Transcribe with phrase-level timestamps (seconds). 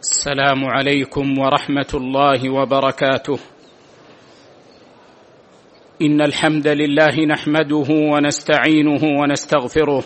[0.00, 3.38] السلام عليكم ورحمة الله وبركاته.
[6.02, 10.04] إن الحمد لله نحمده ونستعينه ونستغفره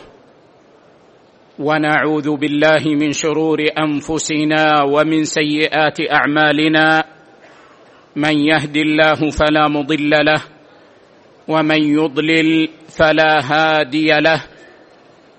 [1.59, 7.05] ونعوذ بالله من شرور أنفسنا ومن سيئات أعمالنا.
[8.17, 10.43] من يهد الله فلا مضل له
[11.49, 12.69] ومن يضلل
[12.99, 14.54] فلا هادي له.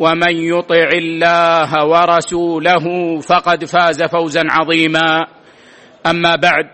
[0.00, 2.84] ومن يطع الله ورسوله
[3.20, 5.26] فقد فاز فوزا عظيما.
[6.06, 6.66] أما بعد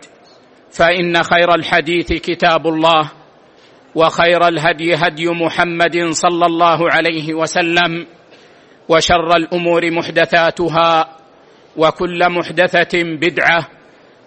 [0.71, 3.11] فإن خير الحديث كتاب الله
[3.95, 8.07] وخير الهدي هدي محمد صلى الله عليه وسلم
[8.89, 11.09] وشر الأمور محدثاتها
[11.77, 13.69] وكل محدثة بدعة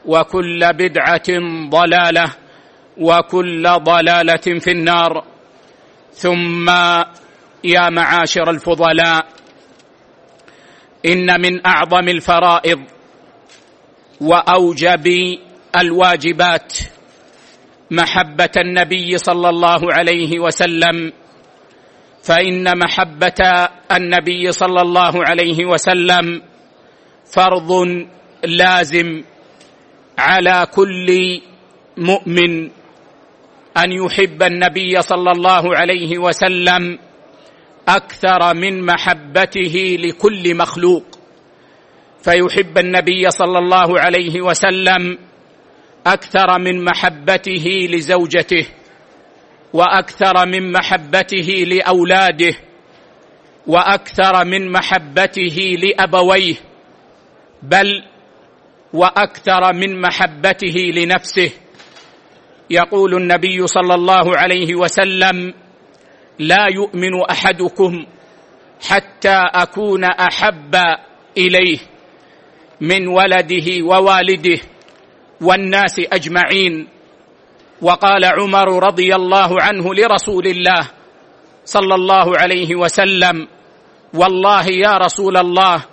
[0.05, 1.29] وكل بدعة
[1.69, 2.25] ضلالة
[2.97, 5.23] وكل ضلالة في النار.
[6.11, 6.67] ثم
[7.63, 9.25] يا معاشر الفضلاء
[11.05, 12.79] إن من أعظم الفرائض
[14.21, 15.07] وأوجب
[15.81, 16.73] الواجبات
[17.91, 21.13] محبة النبي صلى الله عليه وسلم
[22.23, 26.41] فإن محبة النبي صلى الله عليه وسلم
[27.33, 27.71] فرض
[28.43, 29.23] لازم
[30.17, 31.07] على كل
[31.97, 32.63] مؤمن
[33.77, 36.99] أن يحب النبي صلى الله عليه وسلم
[37.89, 41.03] أكثر من محبته لكل مخلوق.
[42.23, 45.17] فيحب النبي صلى الله عليه وسلم
[46.07, 48.65] أكثر من محبته لزوجته
[49.73, 52.55] وأكثر من محبته لأولاده
[53.67, 56.55] وأكثر من محبته لأبويه
[57.63, 58.03] بل
[58.93, 61.51] وأكثر من محبته لنفسه.
[62.69, 65.53] يقول النبي صلى الله عليه وسلم
[66.39, 68.05] لا يؤمن أحدكم
[68.87, 70.75] حتى أكون أحب
[71.37, 71.79] إليه
[72.81, 74.59] من ولده ووالده
[75.41, 76.87] والناس أجمعين.
[77.81, 80.87] وقال عمر رضي الله عنه لرسول الله
[81.65, 83.47] صلى الله عليه وسلم
[84.13, 85.85] والله يا رسول الله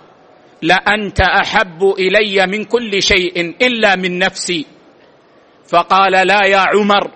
[0.61, 4.65] لأنت أحب إلي من كل شيء إلا من نفسي.
[5.69, 7.11] فقال لا يا عمر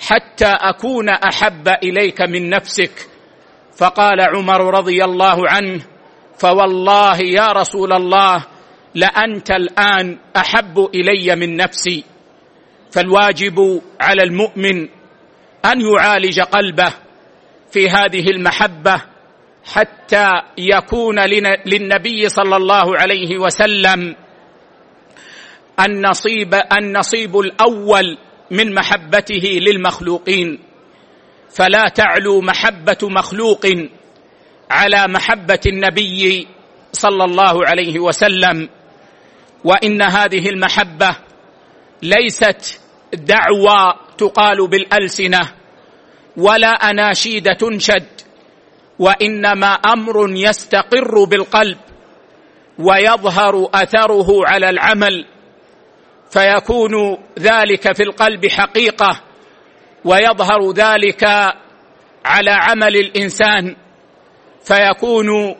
[0.00, 3.08] حتى أكون أحب إليك من نفسك.
[3.76, 5.80] فقال عمر رضي الله عنه
[6.38, 8.46] فوالله يا رسول الله
[8.94, 12.04] لأنت الآن أحب إلي من نفسي.
[12.92, 14.88] فالواجب على المؤمن
[15.64, 16.92] أن يعالج قلبه
[17.70, 19.02] في هذه المحبة
[19.64, 21.20] حتى يكون
[21.66, 24.16] للنبي صلى الله عليه وسلم
[25.80, 28.18] النصيب النصيب الأول
[28.50, 30.58] من محبته للمخلوقين.
[31.50, 33.66] فلا تعلو محبة مخلوق
[34.70, 36.46] على محبة النبي
[36.92, 38.68] صلى الله عليه وسلم.
[39.64, 41.16] وإن هذه المحبة
[42.02, 42.80] ليست
[43.12, 45.40] دعوى تقال بالألسنة
[46.36, 48.06] ولا أناشيد تنشد
[48.98, 51.78] وإنما أمر يستقر بالقلب
[52.78, 55.26] ويظهر أثره على العمل.
[56.30, 59.20] فيكون ذلك في القلب حقيقة
[60.04, 61.24] ويظهر ذلك
[62.24, 63.76] على عمل الإنسان.
[64.64, 65.54] فيكون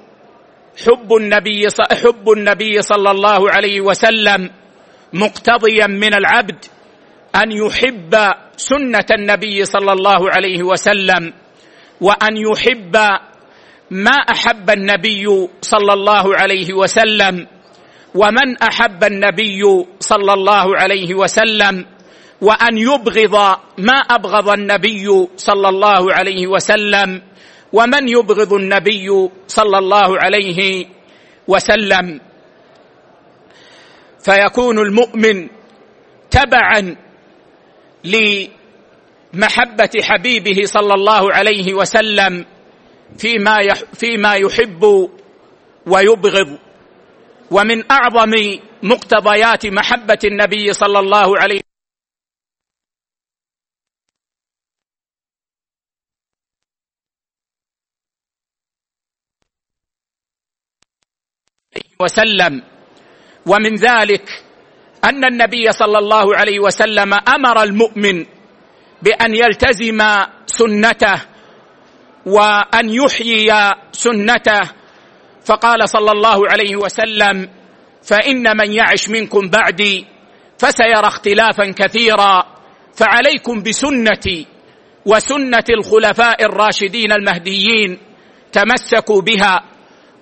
[0.86, 1.66] حب النبي
[2.04, 4.50] حب النبي صلى الله عليه وسلم
[5.12, 6.64] مقتضيا من العبد
[7.36, 8.12] أن يحب
[8.56, 11.32] سنة النبي صلى الله عليه وسلم
[12.00, 12.96] وأن يحب
[13.90, 15.26] ما أحب النبي
[15.60, 17.46] صلى الله عليه وسلم.
[18.14, 19.62] ومن أحب النبي
[20.00, 21.86] صلى الله عليه وسلم
[22.40, 23.34] وأن يبغض
[23.78, 27.22] ما أبغض النبي صلى الله عليه وسلم
[27.72, 30.86] ومن يبغض النبي صلى الله عليه
[31.48, 32.20] وسلم.
[34.24, 35.48] فيكون المؤمن
[36.30, 36.96] تبعا
[38.04, 42.44] لمحبة حبيبه صلى الله عليه وسلم
[43.18, 43.56] فيما
[43.94, 45.10] فيما يحب
[45.86, 46.58] ويبغض.
[47.50, 48.32] ومن أعظم
[48.82, 51.60] مقتضيات محبة النبي صلى الله عليه
[62.00, 62.62] وسلم.
[63.46, 64.44] ومن ذلك
[65.04, 68.26] أن النبي صلى الله عليه وسلم أمر المؤمن
[69.02, 69.98] بأن يلتزم
[70.46, 71.18] سنته
[72.26, 74.77] وأن يحيي سنته
[75.48, 77.48] فقال صلى الله عليه وسلم
[78.02, 80.06] فإن من يعش منكم بعدي
[80.58, 82.44] فسيرى اختلافا كثيرا
[82.94, 84.46] فعليكم بسنتي
[85.06, 87.98] وسنة الخلفاء الراشدين المهديين
[88.52, 89.64] تمسكوا بها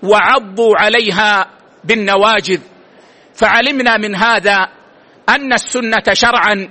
[0.02, 1.50] وعضوا عليها
[1.84, 2.60] بالنواجذ.
[3.34, 4.68] فعلمنا من هذا
[5.28, 6.68] أن السنة شرعا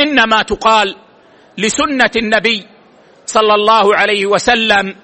[0.00, 0.96] إنما تقال
[1.58, 2.66] لسنة النبي
[3.26, 4.96] صلى الله عليه وسلم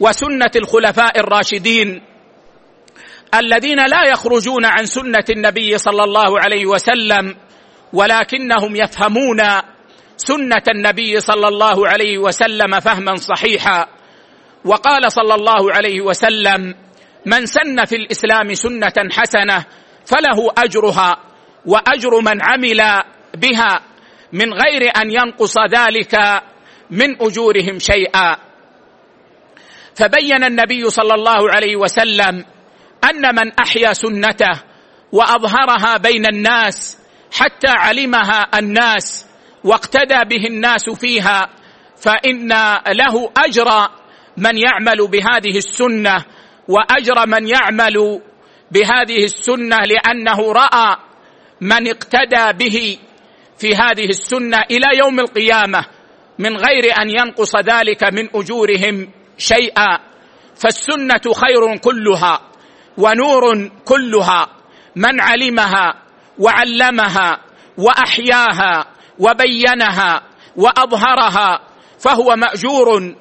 [0.00, 2.02] وسنة الخلفاء الراشدين
[3.34, 7.36] الذين لا يخرجون عن سنة النبي صلى الله عليه وسلم
[7.92, 9.42] ولكنهم يفهمون
[10.16, 13.88] سنة النبي صلى الله عليه وسلم فهما صحيحا.
[14.64, 16.74] وقال صلى الله عليه وسلم
[17.26, 19.64] من سن في الإسلام سنة حسنة
[20.06, 21.16] فله أجرها
[21.66, 23.02] وأجر من عمل
[23.36, 23.80] بها
[24.32, 26.42] من غير أن ينقص ذلك
[26.90, 28.47] من أجورهم شيئا.
[29.98, 32.44] فبين النبي صلى الله عليه وسلم
[33.10, 34.62] أن من أحيا سنته
[35.12, 36.98] وأظهرها بين الناس
[37.32, 39.26] حتى علمها الناس
[39.64, 41.48] واقتدى به الناس فيها
[41.96, 42.48] فإن
[42.92, 43.88] له أجر
[44.36, 46.24] من يعمل بهذه السنة
[46.68, 48.20] وأجر من يعمل
[48.70, 50.96] بهذه السنة لأنه رأى
[51.60, 52.98] من اقتدى به
[53.58, 55.84] في هذه السنة إلى يوم القيامة
[56.38, 59.98] من غير أن ينقص ذلك من أجورهم شيئا
[60.56, 62.40] فالسنة خير كلها
[62.98, 64.48] ونور كلها
[64.96, 65.94] من علمها
[66.38, 67.38] وعلمها
[67.78, 68.86] وأحياها
[69.18, 70.22] وبينها
[70.56, 71.60] وأظهرها
[71.98, 73.14] فهو مأجور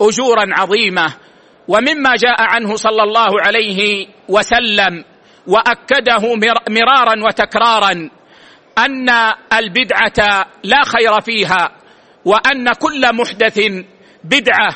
[0.00, 1.14] أجورا عظيمة.
[1.68, 5.04] ومما جاء عنه صلى الله عليه وسلم
[5.46, 6.34] وأكده
[6.68, 8.10] مرارا وتكرارا
[8.78, 9.08] أن
[9.52, 11.68] البدعة لا خير فيها
[12.24, 13.60] وأن كل محدث
[14.24, 14.68] بدعة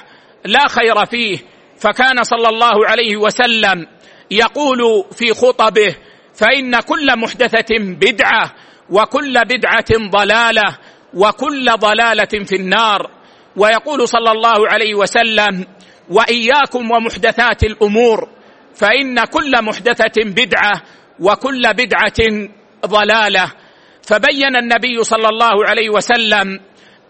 [0.44, 1.38] لا خير فيه.
[1.78, 3.86] فكان صلى الله عليه وسلم
[4.30, 5.96] يقول في خطبه
[6.34, 8.54] فإن كل محدثة بدعة
[8.90, 10.78] وكل بدعة ضلالة
[11.14, 13.10] وكل ضلالة في النار.
[13.56, 15.66] ويقول صلى الله عليه وسلم
[16.10, 18.28] وإياكم ومحدثات الأمور
[18.74, 20.82] فإن كل محدثة بدعة
[21.20, 22.48] وكل بدعة
[22.86, 23.52] ضلالة.
[24.02, 26.60] فبين النبي صلى الله عليه وسلم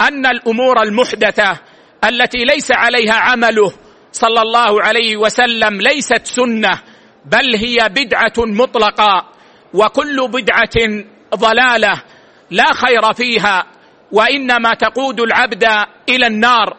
[0.00, 1.60] أن الأمور المحدثة
[2.04, 3.72] التي ليس عليها عمله
[4.12, 6.80] صلى الله عليه وسلم ليست سنة
[7.24, 9.28] بل هي بدعة مطلقة
[9.74, 11.04] وكل بدعة
[11.34, 12.02] ضلالة
[12.50, 13.66] لا خير فيها
[14.12, 15.64] وإنما تقود العبد
[16.08, 16.76] إلى النار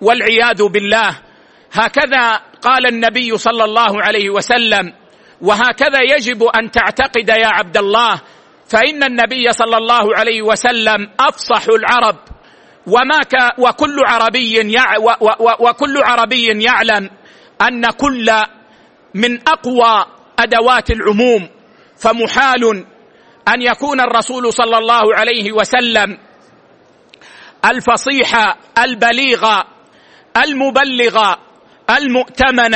[0.00, 1.18] والعياذ بالله.
[1.72, 2.32] هكذا
[2.62, 4.92] قال النبي صلى الله عليه وسلم
[5.40, 8.20] وهكذا يجب أن تعتقد يا عبد الله
[8.68, 12.16] فإن النبي صلى الله عليه وسلم أفصح العرب.
[12.86, 14.96] وما ك وكل عربي يع
[15.60, 17.10] وكل عربي يعلم
[17.68, 18.30] أن كل
[19.14, 20.06] من أقوى
[20.38, 21.48] أدوات العموم
[21.98, 22.84] فمحال
[23.48, 26.18] أن يكون الرسول صلى الله عليه وسلم
[27.64, 29.62] الفصيح البليغ
[30.36, 31.34] المبلغ
[31.90, 32.74] المؤتمن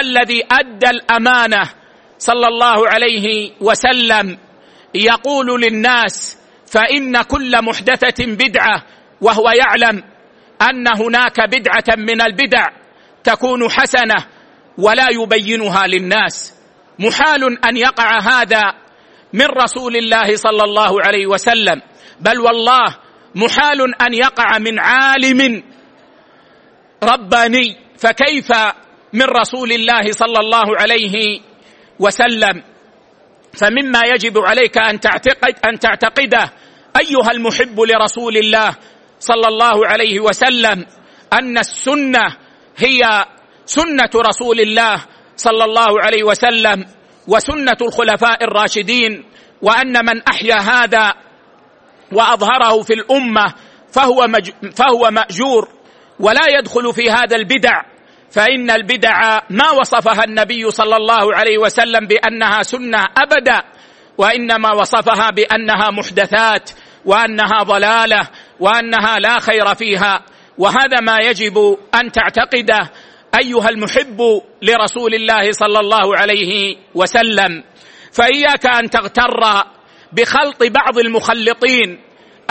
[0.00, 1.70] الذي أدى الأمانة
[2.18, 4.38] صلى الله عليه وسلم
[4.94, 8.82] يقول للناس فإن كل محدثة بدعة
[9.22, 10.02] وهو يعلم
[10.62, 12.66] أن هناك بدعة من البدع
[13.24, 14.14] تكون حسنة
[14.78, 16.54] ولا يبينها للناس.
[16.98, 18.62] محال أن يقع هذا
[19.32, 21.82] من رسول الله صلى الله عليه وسلم.
[22.20, 22.96] بل والله
[23.34, 25.62] محال أن يقع من عالم
[27.02, 27.76] رباني.
[27.98, 28.52] فكيف
[29.12, 31.40] من رسول الله صلى الله عليه
[31.98, 32.62] وسلم؟
[33.52, 36.52] فمما يجب عليك أن تعتقد أن تعتقده.
[37.00, 38.76] أيها المحب لرسول الله
[39.22, 40.86] صلى الله عليه وسلم
[41.32, 42.36] أن السنة
[42.76, 43.26] هي
[43.66, 44.96] سنة رسول الله
[45.36, 46.86] صلى الله عليه وسلم
[47.28, 49.24] وسنة الخلفاء الراشدين
[49.62, 51.14] وأن من أحيا هذا
[52.12, 53.54] وأظهره في الأمة
[53.92, 55.68] فهو مج فهو مأجور
[56.20, 57.82] ولا يدخل في هذا البدع
[58.30, 63.62] فإن البدع ما وصفها النبي صلى الله عليه وسلم بأنها سنة أبدا
[64.18, 66.70] وإنما وصفها بأنها محدثات
[67.04, 68.28] وأنها ضلالة
[68.60, 70.24] وأنها لا خير فيها.
[70.58, 72.90] وهذا ما يجب أن تعتقده
[73.40, 77.64] أيها المحب لرسول الله صلى الله عليه وسلم.
[78.12, 79.40] فإياك أن تغتر
[80.12, 82.00] بخلط بعض المخلطين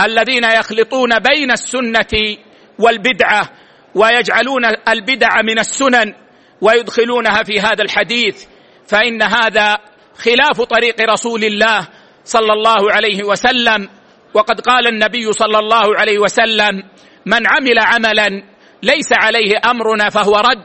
[0.00, 2.36] الذين يخلطون بين السنة
[2.78, 3.50] والبدعة
[3.94, 6.14] ويجعلون البدع من السنن
[6.60, 8.44] ويدخلونها في هذا الحديث.
[8.86, 9.78] فإن هذا
[10.18, 11.88] خلاف طريق رسول الله
[12.24, 13.88] صلى الله عليه وسلم.
[14.34, 16.82] وقد قال النبي صلى الله عليه وسلم
[17.26, 18.42] من عمل عملا
[18.82, 20.64] ليس عليه أمرنا فهو رد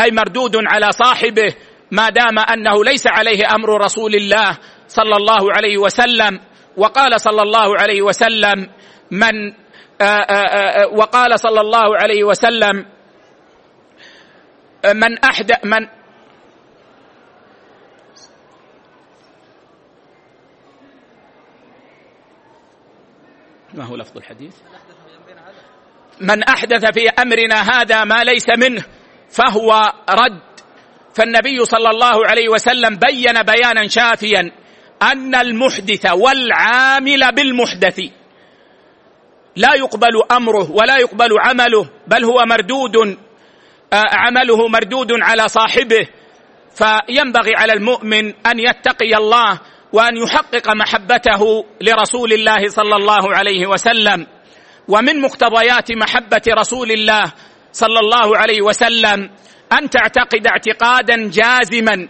[0.00, 1.54] أي مردود على صاحبه
[1.90, 4.58] ما دام أنه ليس عليه أمر رسول الله
[4.88, 6.40] صلى الله عليه وسلم.
[6.76, 8.68] وقال صلى الله عليه وسلم
[9.10, 9.52] من
[10.00, 12.84] آآ آآ وقال صلى الله عليه وسلم
[14.94, 15.88] من أحدث من
[23.76, 24.54] ما هو لفظ الحديث؟
[26.20, 28.84] من أحدث في أمرنا هذا ما ليس منه
[29.30, 30.42] فهو رد.
[31.14, 34.52] فالنبي صلى الله عليه وسلم بين بيانا شافيا
[35.02, 38.00] أن المحدث والعامل بالمحدث.
[39.56, 42.96] لا يقبل أمره ولا يقبل عمله بل هو مردود
[43.92, 46.08] آه، عمله مردود على صاحبه.
[46.76, 49.60] فينبغي على المؤمن أن يتقي الله
[49.92, 54.26] وأن يحقق محبته لرسول الله صلى الله عليه وسلم
[54.88, 57.32] ومن مقتضيات محبة رسول الله
[57.72, 59.30] صلى الله عليه وسلم
[59.72, 62.08] أن تعتقد اعتقادا جازما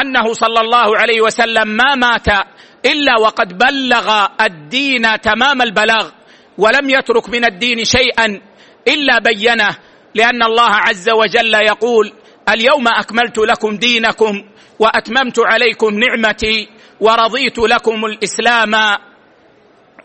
[0.00, 2.28] أنه صلى الله عليه وسلم ما مات
[2.86, 6.10] إلا وقد بلغ الدين تمام البلاغ
[6.58, 8.40] ولم يترك من الدين شيئا
[8.88, 9.76] إلا بينه
[10.14, 12.12] لأن الله عز وجل يقول
[12.48, 14.44] اليوم أكملت لكم دينكم
[14.78, 16.68] وأتممت عليكم نعمتي
[17.02, 18.74] ورضيت لكم الإسلام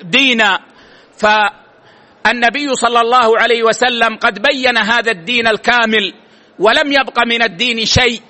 [0.02, 0.60] دينا
[1.18, 6.14] فالنبي صلى الله عليه وسلم قد بين هذا الدين الكامل
[6.60, 8.22] ولم يبق من الدين شيء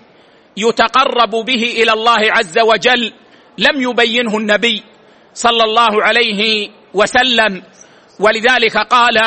[0.57, 3.13] يتقرب به إلى الله عز وجل
[3.57, 4.83] لم يبينه النبي
[5.33, 7.63] صلى الله عليه وسلم.
[8.19, 9.17] ولذلك قال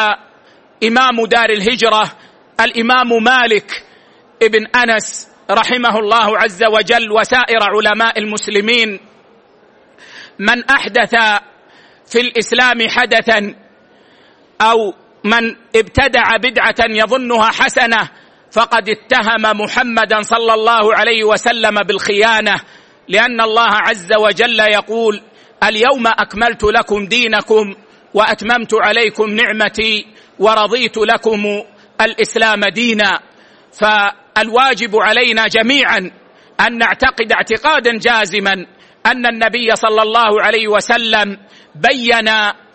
[0.85, 2.13] إمام دار الهجرة
[2.61, 3.85] الإمام مالك
[4.43, 9.01] ابن أنس رحمه الله عز وجل وسائر علماء المسلمين
[10.39, 11.15] من أحدث
[12.07, 13.55] في الإسلام حدثا
[14.61, 14.95] أو
[15.25, 18.09] من ابتدع بدعة يظنها حسنة
[18.53, 22.61] فقد اتهم محمدا صلى الله عليه وسلم بالخيانة
[23.09, 25.23] لأن الله عز وجل يقول
[25.63, 27.75] اليوم أكملت لكم دينكم
[28.15, 30.07] وأتممت عليكم نعمتي
[30.39, 31.63] ورضيت لكم
[32.01, 33.21] الإسلام دينا
[33.73, 36.11] فالواجب علينا جميعا
[36.67, 38.67] أن نعتقد اعتقادا جازما
[39.07, 41.39] أن النبي صلى الله عليه وسلم
[41.75, 42.29] بين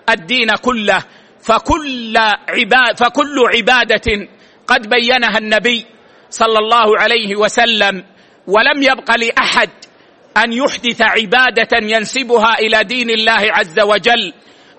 [0.09, 1.03] الدين كله
[1.43, 2.17] فكل
[2.49, 4.27] عباد فكل عبادة
[4.67, 5.85] قد بينها النبي
[6.29, 8.03] صلى الله عليه وسلم
[8.47, 9.69] ولم يبق لأحد
[10.37, 14.33] أن يحدث عبادة ينسبها إلى دين الله عز وجل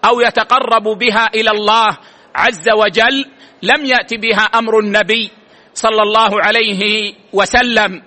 [0.05, 1.99] أو يتقرب بها إلى الله
[2.35, 3.25] عز وجل
[3.63, 5.31] لم يأت بها أمر النبي
[5.75, 8.03] صلى الله عليه وسلم.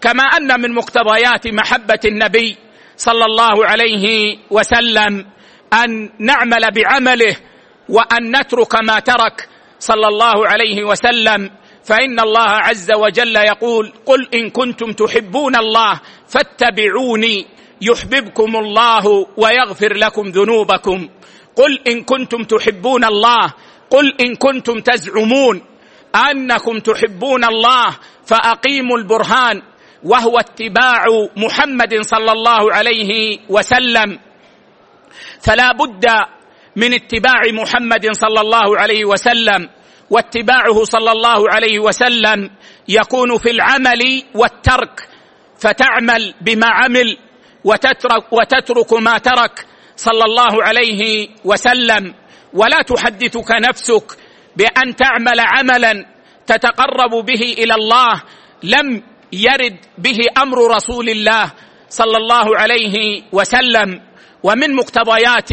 [0.00, 2.56] كما أن من مقتضيات محبة النبي
[2.96, 4.04] صلى الله عليه
[4.50, 5.26] وسلم
[5.72, 7.36] أن نعمل بعمله
[7.88, 9.48] وأن نترك ما ترك
[9.78, 11.50] صلى الله عليه وسلم.
[11.84, 17.46] فإن الله عز وجل يقول قل إن كنتم تحبون الله فاتبعوني
[17.80, 21.08] يحببكم الله ويغفر لكم ذنوبكم.
[21.56, 23.52] قل إن كنتم تحبون الله
[23.90, 25.62] قل إن كنتم تزعمون
[26.30, 29.62] أنكم تحبون الله فأقيموا البرهان.
[30.04, 31.04] وهو اتباع
[31.36, 34.18] محمد صلى الله عليه وسلم.
[35.40, 36.06] فلا بد
[36.76, 39.68] من اتباع محمد صلى الله عليه وسلم
[40.10, 42.50] واتباعه صلى الله عليه وسلم
[42.88, 45.08] يكون في العمل والترك.
[45.58, 47.18] فتعمل بما عمل
[47.64, 52.14] وتترك وتترك ما ترك صلى الله عليه وسلم.
[52.54, 54.16] ولا تحدثك نفسك
[54.56, 56.06] بأن تعمل عملا
[56.46, 58.22] تتقرب به إلى الله
[58.62, 59.02] لم
[59.36, 61.52] يرد به أمر رسول الله
[61.88, 64.00] صلى الله عليه وسلم
[64.42, 65.50] ومن مقتضيات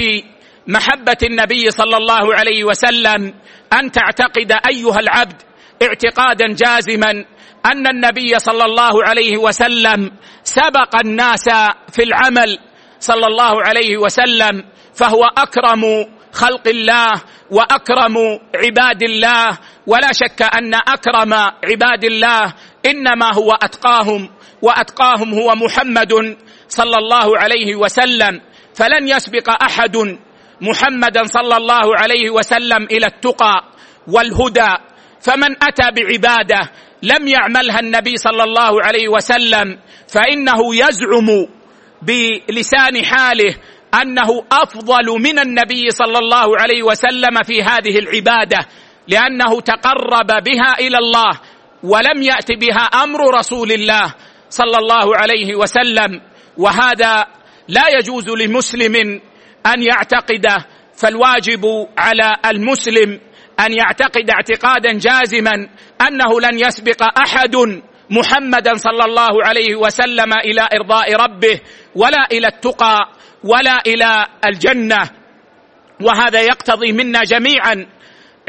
[0.68, 3.34] محبة النبي صلى الله عليه وسلم
[3.74, 5.42] أن تعتقد أيها العبد
[5.84, 7.25] اعتقادا جازما
[7.66, 10.12] أن النبي صلى الله عليه وسلم
[10.44, 11.50] سبق الناس
[11.92, 12.60] في العمل
[13.00, 14.63] صلى الله عليه وسلم
[14.96, 15.84] فهو أكرم
[16.34, 17.12] خلق الله
[17.52, 18.16] وأكرم
[18.56, 19.58] عباد الله.
[19.88, 22.54] ولا شك أن أكرم عباد الله
[22.86, 24.30] إنما هو أتقاهم
[24.62, 26.38] وأتقاهم هو محمد
[26.70, 28.42] صلى الله عليه وسلم.
[28.75, 30.18] فلن يسبق أحد
[30.62, 33.63] محمدا صلى الله عليه وسلم إلى التقى
[34.08, 34.74] والهدى.
[35.22, 36.72] فمن أتى بعبادة
[37.04, 41.48] لم يعملها النبي صلى الله عليه وسلم فإنه يزعم
[42.02, 43.56] بلسان حاله
[44.01, 48.67] أنه أفضل من النبي صلى الله عليه وسلم في هذه العبادة
[49.07, 51.39] لأنه تقرب بها إلى الله
[51.83, 54.13] ولم يأت بها أمر رسول الله
[54.50, 56.21] صلى الله عليه وسلم
[56.57, 57.25] وهذا
[57.67, 59.21] لا يجوز لمسلم
[59.65, 61.65] أن يعتقده فالواجب
[61.97, 63.19] على المسلم
[63.59, 65.69] أن يعتقد اعتقادا جازما
[66.07, 67.55] أنه لن يسبق أحد
[68.09, 71.59] محمدا صلى الله عليه وسلم إلى إرضاء ربه
[71.95, 73.09] ولا إلى التقى
[73.43, 75.09] ولا إلى الجنة.
[76.01, 77.85] وهذا يقتضي منا جميعا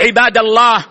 [0.00, 0.84] عباد الله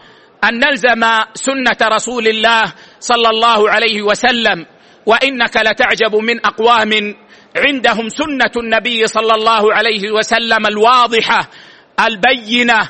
[0.43, 2.63] أن نلزم سنة رسول الله
[2.99, 4.65] صلى الله عليه وسلم
[5.05, 7.15] وإنك لتعجب من أقوام
[7.57, 11.49] عندهم سنة النبي صلى الله عليه وسلم الواضحة
[11.99, 12.89] البينة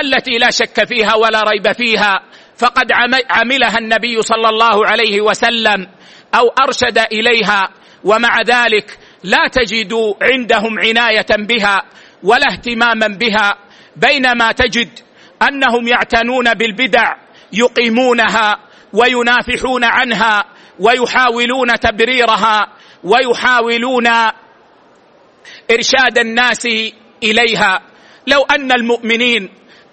[0.00, 2.20] التي لا شك فيها ولا ريب فيها.
[2.56, 2.92] فقد
[3.30, 5.86] عملها النبي صلى الله عليه وسلم
[6.34, 7.68] أو أرشد إليها.
[8.04, 11.82] ومع ذلك لا تجد عندهم عناية بها
[12.22, 13.58] ولا اهتماما بها
[13.96, 14.88] بينما تجد
[15.42, 17.16] أنهم يعتنون بالبدع
[17.52, 18.56] يقيمونها
[18.92, 20.44] وينافحون عنها
[20.78, 22.72] ويحاولون تبريرها
[23.04, 24.06] ويحاولون
[25.70, 26.68] إرشاد الناس
[27.22, 27.80] إليها.
[28.26, 29.48] لو أن المؤمنين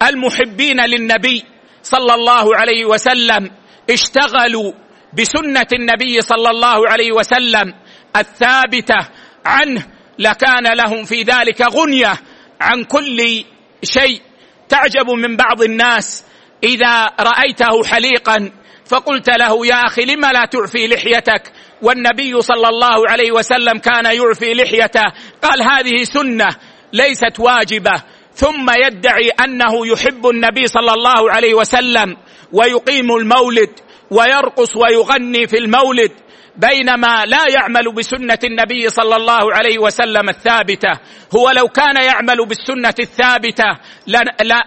[0.10, 1.44] المحبين للنبي
[1.84, 3.52] صلى الله عليه وسلم
[3.90, 4.74] اشتغلوا
[5.14, 7.74] بسنة النبي صلى الله عليه وسلم
[8.16, 9.10] الثابتة
[9.46, 9.88] عنه
[10.20, 12.14] لكان لهم في ذلك غنية
[12.62, 13.44] عن كل
[13.84, 14.22] شيء.
[14.70, 16.24] تعجب من بعض الناس
[16.64, 18.52] إذا رأيته حليقا
[18.86, 21.52] فقلت له يا أخي لم لا تعفي لحيتك?
[21.82, 25.06] والنبي صلى الله عليه وسلم كان يعفي لحيته.
[25.42, 26.48] قال هذه سنة
[26.94, 28.04] ليست واجبة.
[28.34, 32.18] ثم يدعي أنه يحب النبي صلى الله عليه وسلم
[32.54, 33.70] ويقيم المولد
[34.12, 36.12] ويرقص ويغني في المولد.
[36.56, 41.00] بينما لا يعمل بسنة النبي صلى الله عليه وسلم الثابتة.
[41.36, 43.78] هو لو كان يعمل بالسنة الثابتة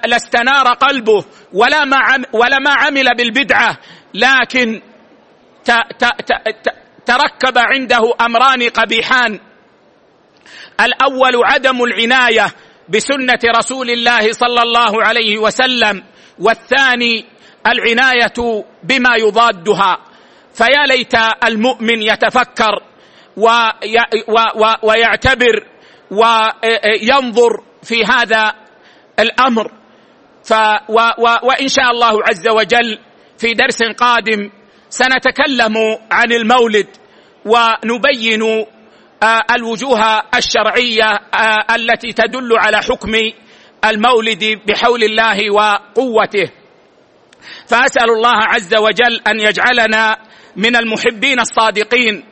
[0.06, 1.98] لاستنار قلبه ولا ما
[2.32, 3.78] ولا ما عمل بالبدعة.
[4.14, 4.80] لكن
[7.06, 9.40] تركب عنده أمران قبيحان.
[10.80, 12.46] الأول عدم العناية
[12.88, 16.02] بسنة رسول الله صلى الله عليه وسلم
[16.38, 17.24] والثاني
[17.66, 19.98] العناية بما يضادها.
[20.54, 21.14] فيا ليت
[21.46, 22.82] المؤمن يتفكر
[24.82, 25.66] ويعتبر
[26.10, 28.54] وينظر في هذا
[29.20, 29.72] الأمر.
[30.44, 30.52] ف
[31.42, 32.98] وإن شاء الله عز وجل
[33.38, 34.50] في درس قادم
[34.88, 36.86] سنتكلم عن المولد
[37.44, 38.66] ونبين
[39.56, 41.20] الوجوه الشرعية
[41.74, 43.12] التي تدل على حكم
[43.84, 46.50] المولد بحول الله وقوته.
[47.68, 50.16] فأسأل الله عز وجل أن يجعلنا
[50.56, 52.24] من المحبين الصادقين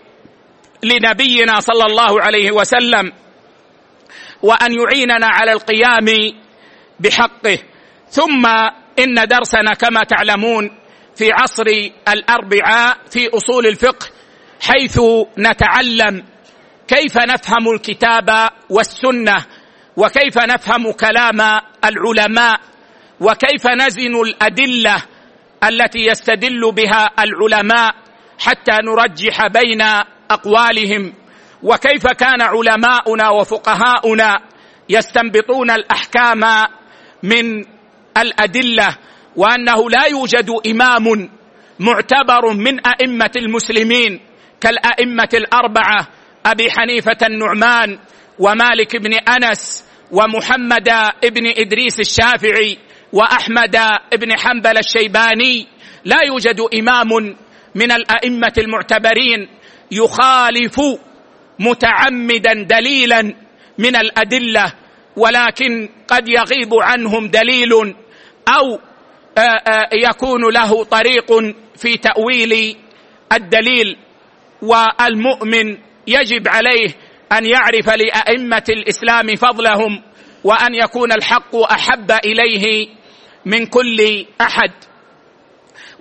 [0.82, 3.12] لنبينا صلى الله عليه وسلم
[4.42, 6.06] وأن يعيننا على القيام
[7.00, 7.58] بحقه.
[8.11, 8.46] ثم
[8.98, 10.70] إن درسنا كما تعلمون
[11.16, 11.64] في عصر
[12.08, 14.06] الأربعاء في أصول الفقه
[14.62, 15.00] حيث
[15.38, 16.24] نتعلم
[16.88, 19.37] كيف نفهم الكتاب والسنة
[19.96, 22.61] وكيف نفهم كلام العلماء
[23.20, 24.96] وكيف نزن الأدلة
[25.64, 28.01] التي يستدل بها العلماء.
[28.42, 29.83] حتى نرجح بين
[30.31, 31.12] أقوالهم
[31.62, 34.40] وكيف كان علماؤنا وفقهاؤنا
[34.88, 36.40] يستنبطون الأحكام
[37.22, 37.64] من
[38.18, 38.96] الأدلة
[39.37, 41.31] وأنه لا يوجد إمام
[41.78, 44.20] معتبر من أئمة المسلمين
[44.61, 46.09] كالأئمة الأربعة
[46.46, 47.98] أبي حنيفة النعمان
[48.38, 50.88] ومالك بن أنس ومحمد
[51.24, 52.78] بن إدريس الشافعي
[53.12, 53.76] وأحمد
[54.12, 55.66] بن حنبل الشيباني
[56.05, 57.37] لا يوجد إمام
[57.74, 59.48] من الأئمة المعتبرين
[59.90, 60.80] يخالف
[61.58, 63.35] متعمدا دليلا
[63.78, 64.72] من الأدلة
[65.16, 67.72] ولكن قد يغيب عنهم دليل
[68.48, 68.78] أو
[69.92, 72.76] يكون له طريق في تأويل
[73.32, 73.96] الدليل.
[74.62, 76.88] والمؤمن يجب عليه
[77.32, 80.02] أن يعرف لأئمة الإسلام فضلهم
[80.44, 82.88] وأن يكون الحق أحب إليه
[83.46, 84.70] من كل أحد.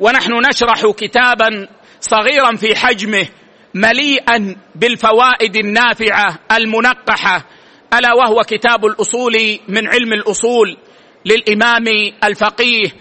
[0.02, 1.68] ونحن نشرح كتابا
[2.00, 3.28] صغيرا في حجمه
[3.74, 7.46] مليئا بالفوائد النافعة المنقحة
[7.94, 10.78] ألا وهو كتاب الأصول من علم الأصول
[11.26, 11.86] للإمام
[12.24, 12.92] الفقيه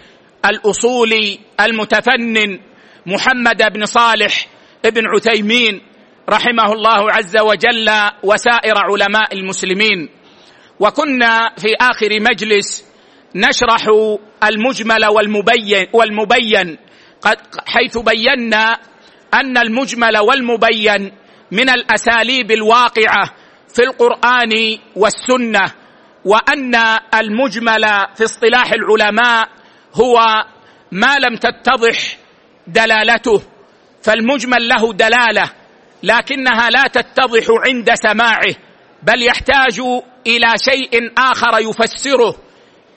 [0.45, 2.59] الاصولي المتفنن
[3.05, 4.47] محمد بن صالح
[4.83, 5.81] بن عثيمين
[6.29, 7.89] رحمه الله عز وجل
[8.23, 10.09] وسائر علماء المسلمين.
[10.79, 12.85] وكنا في آخر مجلس
[13.35, 13.87] نشرح
[14.43, 16.77] المجمل والمبين والمبين
[17.67, 18.77] حيث بينا
[19.33, 21.11] أن المجمل والمبين
[21.51, 23.31] من الأساليب الواقعة
[23.75, 25.73] في القرآن والسنة
[26.25, 26.75] وأن
[27.15, 27.83] المجمل
[28.15, 29.49] في اصطلاح العلماء
[29.93, 30.19] هو
[30.91, 32.17] ما لم تتضح
[32.67, 33.41] دلالته
[34.03, 35.49] فالمجمل له دلالة
[36.03, 38.55] لكنها لا تتضح عند سماعه
[39.03, 39.79] بل يحتاج
[40.27, 42.35] إلى شيء آخر يفسره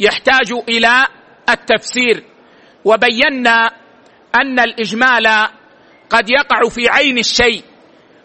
[0.00, 1.06] يحتاج إلى
[1.48, 2.24] التفسير
[2.84, 3.70] وبينا
[4.34, 5.48] أن الإجمال
[6.10, 7.62] قد يقع في عين الشيء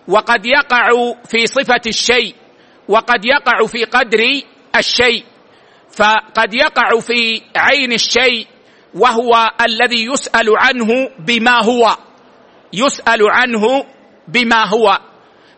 [0.08, 2.36] وقد يقع في صفة الشيء
[2.88, 4.20] وقد يقع في قدر
[4.76, 5.24] الشيء.
[5.92, 8.48] فقد يقع في عين الشيء
[8.94, 11.98] وهو الذي يسأل عنه بما هو
[12.74, 13.86] يسأل عنه
[14.28, 15.00] بما هو.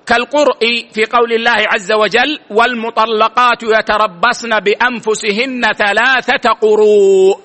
[0.06, 0.60] كالقرء
[0.94, 7.40] في قول الله عز وجل والمطلقات يتربصن بأنفسهن ثلاثة قروء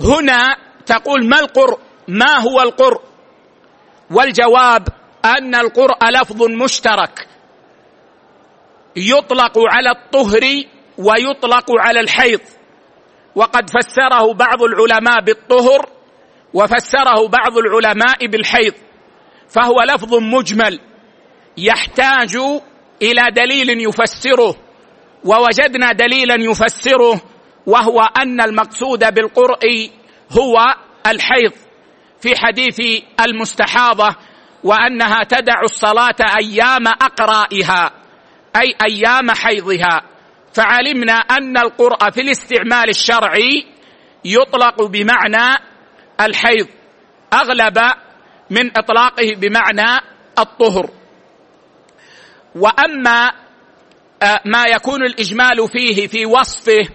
[0.00, 0.56] هنا
[0.90, 3.00] تقول ما القرء ما هو القرء
[4.10, 4.88] والجواب
[5.24, 7.26] أن القرء لفظ مشترك.
[8.96, 10.44] يطلق على الطهر
[10.98, 12.40] ويطلق على الحيض.
[13.34, 15.88] وقد فسره بعض العلماء بالطهر
[16.54, 18.74] وفسره بعض العلماء بالحيض.
[19.48, 20.80] فهو لفظ مجمل
[21.56, 22.36] يحتاج
[23.02, 24.56] إلى دليل يفسره.
[25.24, 27.20] ووجدنا دليلا يفسره
[27.66, 29.90] وهو أن المقصود بالقرء
[30.38, 30.74] هو
[31.06, 31.52] الحيض
[32.20, 34.16] في حديث المستحاضة
[34.64, 37.90] وأنها تدع الصلاة أيام أقرائها
[38.56, 40.02] أي أيام حيضها.
[40.54, 43.66] فعلمنا أن القرء في الاستعمال الشرعي
[44.24, 45.58] يطلق بمعنى
[46.20, 46.66] الحيض
[47.32, 47.78] أغلب
[48.50, 50.00] من إطلاقه بمعنى
[50.38, 50.90] الطهر.
[52.54, 53.32] وأما
[54.22, 56.88] آه، ما يكون الإجمال فيه في وصفه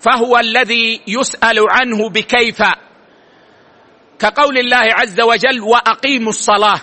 [0.00, 2.62] فهو الذي يسأل عنه بكيف.
[4.18, 6.80] كقول الله عز وجل وأقيموا الصلاة.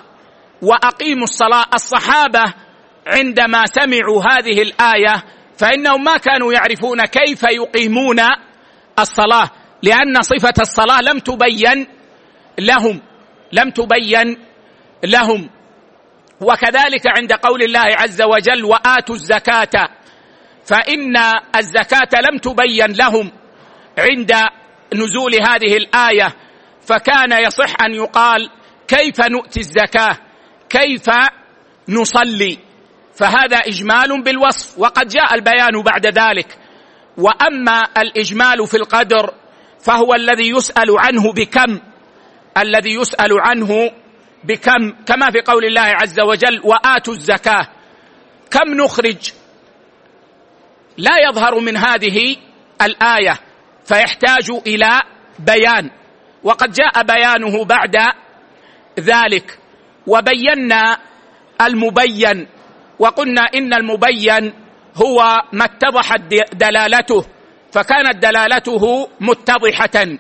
[0.62, 1.66] وأقيموا الصلاة.
[1.74, 2.44] الصحابة
[3.08, 5.24] عندما سمعوا هذه الآية
[5.58, 8.20] فإنهم ما كانوا يعرفون كيف يقيمون
[9.00, 9.50] الصلاة
[9.84, 11.88] لأن صفة الصلاة لم تبين
[12.60, 13.02] لهم.
[13.52, 14.38] لم تبين
[15.04, 15.50] لهم.
[16.42, 19.90] وكذلك عند قول الله عز وجل وآتوا الزكاة.
[20.66, 21.18] فإن
[21.56, 23.32] الزكاة لم تبين لهم
[23.98, 24.34] عند
[24.94, 26.36] نزول هذه الآية
[26.82, 28.50] فكان يصح أن يقال
[28.88, 30.18] كيف نؤتي الزكاة
[30.70, 31.10] كيف
[31.90, 32.58] نصلي؟
[33.16, 36.58] فهذا إجمال بالوصف وقد جاء البيان بعد ذلك.
[37.18, 39.34] وأما الإجمال في القدر
[39.80, 41.80] فهو الذي يسأل عنه بكم
[42.58, 43.92] الذي يسأل عنه
[44.44, 47.68] بكم كما في قول الله عز وجل وآتوا الزكاة.
[48.52, 49.32] كم نخرج؟
[50.98, 52.36] لا يظهر من هذه
[52.82, 53.40] الآية
[53.86, 55.02] فيحتاج إلى
[55.40, 55.92] بيان.
[56.44, 57.96] وقد جاء بيانه بعد
[59.00, 59.60] ذلك.
[60.08, 60.98] وبينا
[61.62, 62.48] المبين
[63.00, 64.54] وقلنا إن المبين
[64.96, 66.22] هو ما اتضحت
[66.54, 67.26] دلالته
[67.72, 70.18] فكانت دلالته متضحة.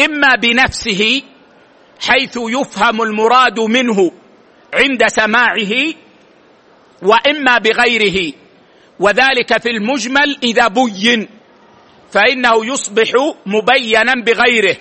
[0.00, 1.22] إما بنفسه
[2.00, 4.12] حيث يفهم المراد منه
[4.74, 5.72] عند سماعه
[7.02, 8.32] وإما بغيره.
[9.00, 11.28] وذلك في المجمل إذا بين.
[12.10, 13.10] فإنه يصبح
[13.46, 14.76] مبينا بغيره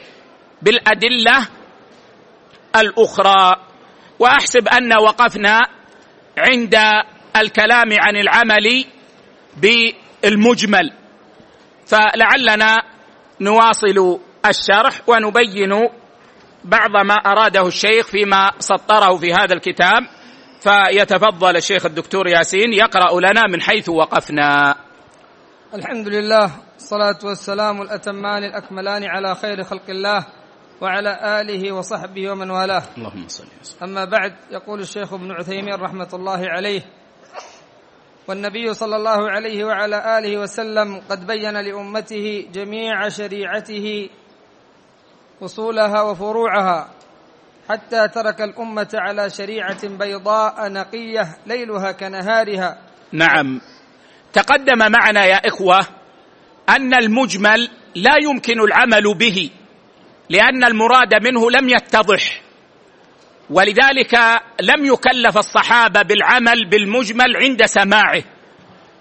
[0.62, 1.48] بالأدلة
[2.76, 3.56] الأخرى.
[4.20, 5.60] وأحسب أن وقفنا
[6.38, 6.76] عند
[7.36, 8.86] الكلام عن العمل
[9.58, 10.94] بالمجمل.
[11.88, 12.78] فلعلنا
[13.42, 15.90] نواصل الشرح ونبين
[16.64, 20.15] بعض ما أراده الشيخ فيما سطره في هذا الكتاب.
[20.66, 24.76] فيتفضل الشيخ الدكتور ياسين يقرأ لنا من حيث وقفنا.
[25.74, 30.26] الحمد لله الصلاة والسلام الأتمان الأكملان على خير خلق الله
[30.82, 32.84] وعلى آله وصحبه ومن والاه.
[32.98, 33.84] اللهم صل وسلم.
[33.84, 36.82] أما بعد يقول الشيخ ابن عثيمين رحمة الله عليه
[38.28, 44.10] والنبي صلى الله عليه وعلى آله وسلم قد بين لأمته جميع شريعته
[45.42, 46.90] أصولها وفروعها.
[47.70, 52.78] حتى ترك الأمة على شريعة بيضاء نقية ليلها كنهارها.
[53.12, 53.62] نعم.
[54.34, 55.80] تقدم معنا يا إخوة
[56.70, 59.50] أن المجمل لا يمكن العمل به
[60.30, 62.42] لأن المراد منه لم يتضح.
[63.50, 64.14] ولذلك
[64.62, 68.24] لم يكلف الصحابة بالعمل بالمجمل عند سماعه.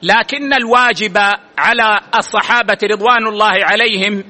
[0.02, 1.18] لكن الواجب
[1.58, 4.24] على الصحابة رضوان الله عليهم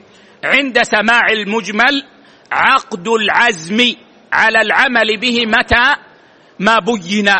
[0.44, 2.04] عند سماع المجمل
[2.52, 3.94] عقد العزم
[4.32, 5.94] على العمل به متى؟
[6.58, 7.30] ما بين.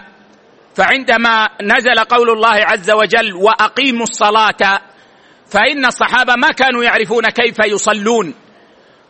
[0.75, 4.81] فعندما نزل قول الله عز وجل وأقيموا الصلاة
[5.47, 8.35] فإن الصحابة ما كانوا يعرفون كيف يصلون.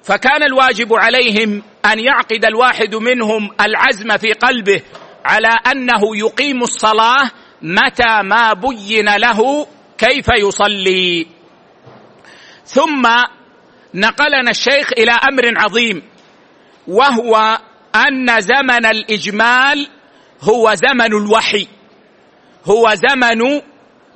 [0.05, 4.83] فكان الواجب عليهم أن يعقد الواحد منهم العزم في قلبه
[5.25, 7.31] على أنه يقيم الصلاة
[7.63, 9.67] متى ما بين له
[9.99, 11.27] كيف يصلي.
[12.65, 13.03] ثم
[13.95, 16.03] نقلنا الشيخ إلى أمر عظيم.
[16.89, 17.59] وهو
[17.95, 19.89] أن زمن الإجمال
[20.43, 21.67] هو زمن الوحي.
[22.65, 23.61] هو زمن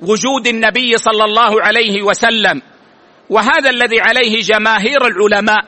[0.01, 2.61] وجود النبي صلى الله عليه وسلم.
[3.29, 5.65] وهذا الذي عليه جماهير العلماء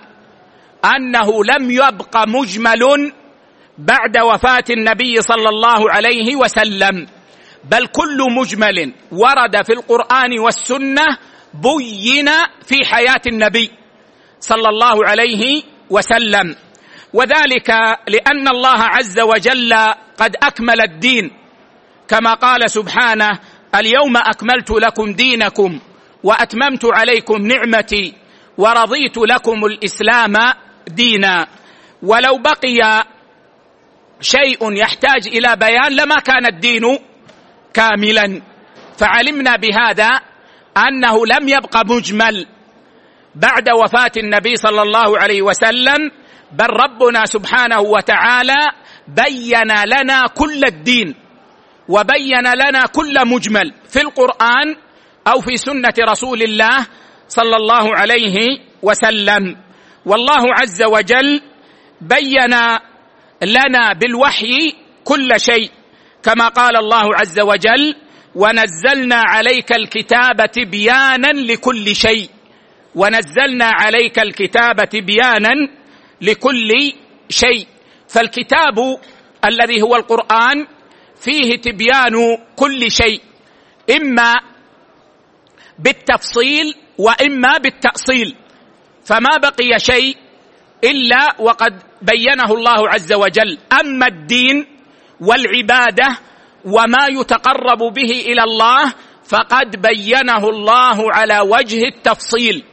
[0.85, 3.13] أنه لم يبق مجمل
[3.77, 7.07] بعد وفاة النبي صلى الله عليه وسلم.
[7.63, 11.17] بل كل مجمل ورد في القرآن والسنة
[11.53, 12.29] بين
[12.65, 13.71] في حياة النبي
[14.39, 16.55] صلى الله عليه وسلم.
[17.13, 17.69] وذلك
[18.07, 19.73] لأن الله عز وجل
[20.17, 21.31] قد أكمل الدين.
[22.07, 23.39] كما قال سبحانه
[23.75, 25.79] اليوم أكملت لكم دينكم
[26.23, 28.13] وأتممت عليكم نعمتي
[28.57, 30.33] ورضيت لكم الإسلام
[30.87, 31.47] دينا.
[32.03, 33.03] ولو بقي
[34.21, 36.99] شيء يحتاج إلى بيان لما كان الدين
[37.73, 38.41] كاملا.
[38.97, 40.09] فعلمنا بهذا
[40.77, 42.47] أنه لم يبق مجمل.
[43.35, 46.11] بعد وفاة النبي صلى الله عليه وسلم
[46.53, 48.57] بل ربنا سبحانه وتعالى
[49.07, 51.15] بين لنا كل الدين
[51.89, 54.75] وبين لنا كل مجمل في القرآن
[55.27, 56.87] أو في سنة رسول الله
[57.27, 58.37] صلى الله عليه
[58.81, 59.57] وسلم.
[60.05, 61.41] والله عز وجل
[62.01, 62.53] بين
[63.41, 65.71] لنا بالوحي كل شيء
[66.23, 67.95] كما قال الله عز وجل
[68.35, 72.29] ونزلنا عليك الكتاب تبيانا لكل شيء
[72.95, 75.53] ونزلنا عليك الكتاب تبيانا
[76.21, 76.93] لكل
[77.29, 77.67] شيء.
[78.07, 78.97] فالكتاب
[79.45, 80.67] الذي هو القرآن
[81.15, 83.21] فيه تبيان كل شيء
[83.95, 84.33] إما
[85.79, 88.35] بالتفصيل وإما بالتأصيل.
[89.05, 90.17] فما بقي شيء
[90.83, 93.57] إلا وقد بينه الله عز وجل.
[93.79, 94.65] أما الدين
[95.21, 96.17] والعبادة
[96.65, 98.93] وما يتقرب به إلى الله
[99.25, 102.63] فقد بينه الله على وجه التفصيل.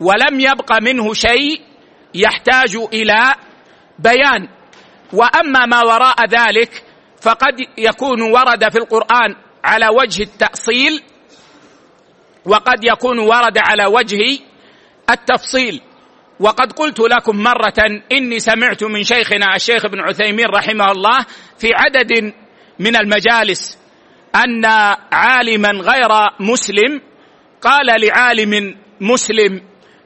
[0.00, 1.60] ولم يبق منه شيء
[2.14, 3.34] يحتاج إلى
[3.98, 4.48] بيان.
[5.12, 6.82] وأما ما وراء ذلك
[7.20, 11.02] فقد يكون ورد في القرآن على وجه التأصيل
[12.44, 14.38] وقد يكون ورد على وجه
[15.10, 15.80] التفصيل.
[16.40, 21.26] وقد قلت لكم مرة إني سمعت من شيخنا الشيخ ابن عثيمين رحمه الله
[21.58, 22.32] في عدد
[22.78, 23.78] من المجالس
[24.34, 24.64] أن
[25.12, 27.00] عالما غير مسلم
[27.60, 29.62] قال لعالم مسلم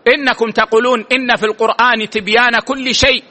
[0.08, 3.24] إنكم تقولون إن في القرآن تبيان كل شيء.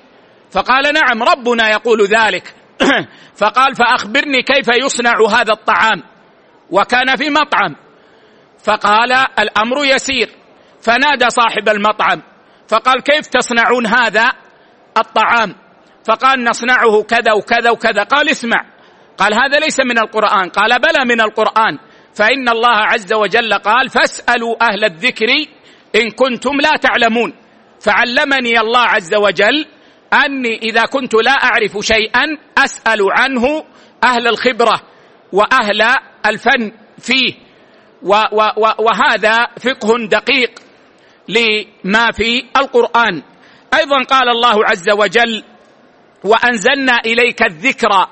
[0.52, 2.56] فقال نعم ربنا يقول ذلك.
[3.42, 6.04] فقال فأخبرني كيف يصنع هذا الطعام.
[6.72, 7.76] وكان في مطعم.
[8.64, 10.30] فقال الأمر يسير.
[10.82, 12.22] فنادى صاحب المطعم.
[12.68, 14.32] فقال كيف تصنعون هذا
[14.98, 15.56] الطعام؟
[16.06, 18.04] فقال نصنعه كذا وكذا وكذا.
[18.04, 18.66] قال اسمع.
[19.18, 20.50] قال هذا ليس من القرآن.
[20.50, 21.78] قال بلى من القرآن.
[22.16, 25.28] فإن الله عز وجل قال فاسألوا أهل الذكر
[25.95, 27.34] إن كنتم لا تعلمون.
[27.79, 29.65] فعلمني الله عز وجل
[30.13, 33.65] أني إذا كنت لا أعرف شيئا أسأل عنه
[34.03, 34.81] أهل الخبرة
[35.31, 35.81] وأهل
[36.25, 37.34] الفن فيه.
[38.79, 40.51] وهذا فقه دقيق
[41.27, 43.21] لما في القرآن.
[43.73, 45.43] أيضا قال الله عز وجل
[46.23, 48.08] وأنزلنا إليك الذكر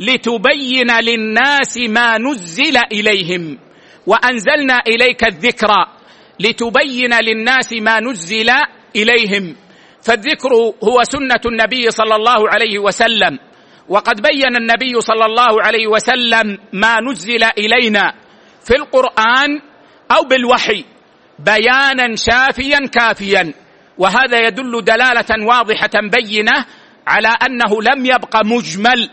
[0.00, 3.58] لتبين للناس ما نزل إليهم.
[4.06, 5.68] وأنزلنا إليك الذكر
[6.40, 8.50] لتبين للناس ما نزل
[8.96, 9.56] إليهم.
[10.02, 10.52] فالذكر
[10.84, 13.38] هو سنة النبي صلى الله عليه وسلم.
[13.88, 18.12] وقد بين النبي صلى الله عليه وسلم ما نزل إلينا
[18.64, 19.60] في القرآن
[20.10, 20.84] أو بالوحي
[21.38, 23.54] بيانا شافيا كافيا.
[23.98, 26.64] وهذا يدل دلالة واضحة بينة
[27.06, 29.10] على أنه لم يبق مجمل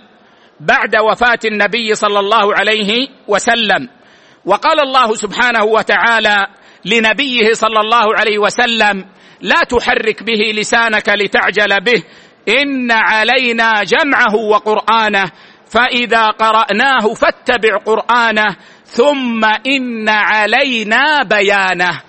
[0.60, 3.90] بعد وفاة النبي صلى الله عليه وسلم.
[4.46, 6.48] وقال الله سبحانه وتعالى
[6.86, 9.06] لنبيه صلى الله عليه وسلم
[9.42, 12.04] لا تحرك به لسانك لتعجل به
[12.62, 15.32] إن علينا جمعه وقرآنه
[15.70, 22.02] فإذا قرأناه فاتبع قرآنه ثم إن علينا بيانه.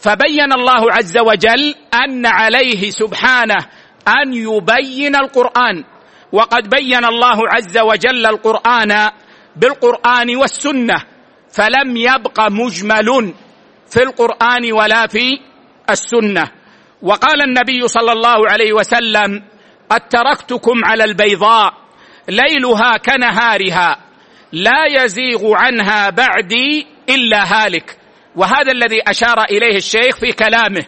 [0.00, 3.66] فبين الله عز وجل أن عليه سبحانه
[4.08, 5.84] أن يبين القرآن
[6.32, 9.10] وقد بين الله عز وجل القرآن
[9.56, 10.96] بالقرآن والسنة
[11.52, 13.34] فلم يبق مجمل.
[13.90, 15.40] في القرآن ولا في
[15.90, 16.50] السنة.
[17.02, 19.42] وقال النبي صلى الله عليه وسلم
[19.90, 21.72] قد تركتكم على البيضاء
[22.28, 23.96] ليلها كنهارها
[24.52, 27.98] لا يزيغ عنها بعدي إلا هالك.
[28.36, 30.84] وهذا الذي أشار إليه الشيخ في كلامه.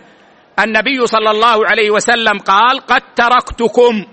[0.59, 4.07] النبي صلى الله عليه وسلم قال قد تركتكم.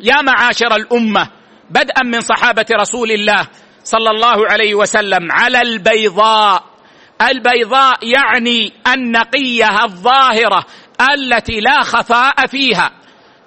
[0.00, 1.28] يا معاشر الأمة
[1.70, 3.48] بدءا من صحابة رسول الله
[3.84, 6.75] صلى الله عليه وسلم على البيضاء.
[7.22, 10.66] البيضاء يعني النقية الظاهرة
[11.14, 12.90] التي لا خفاء فيها.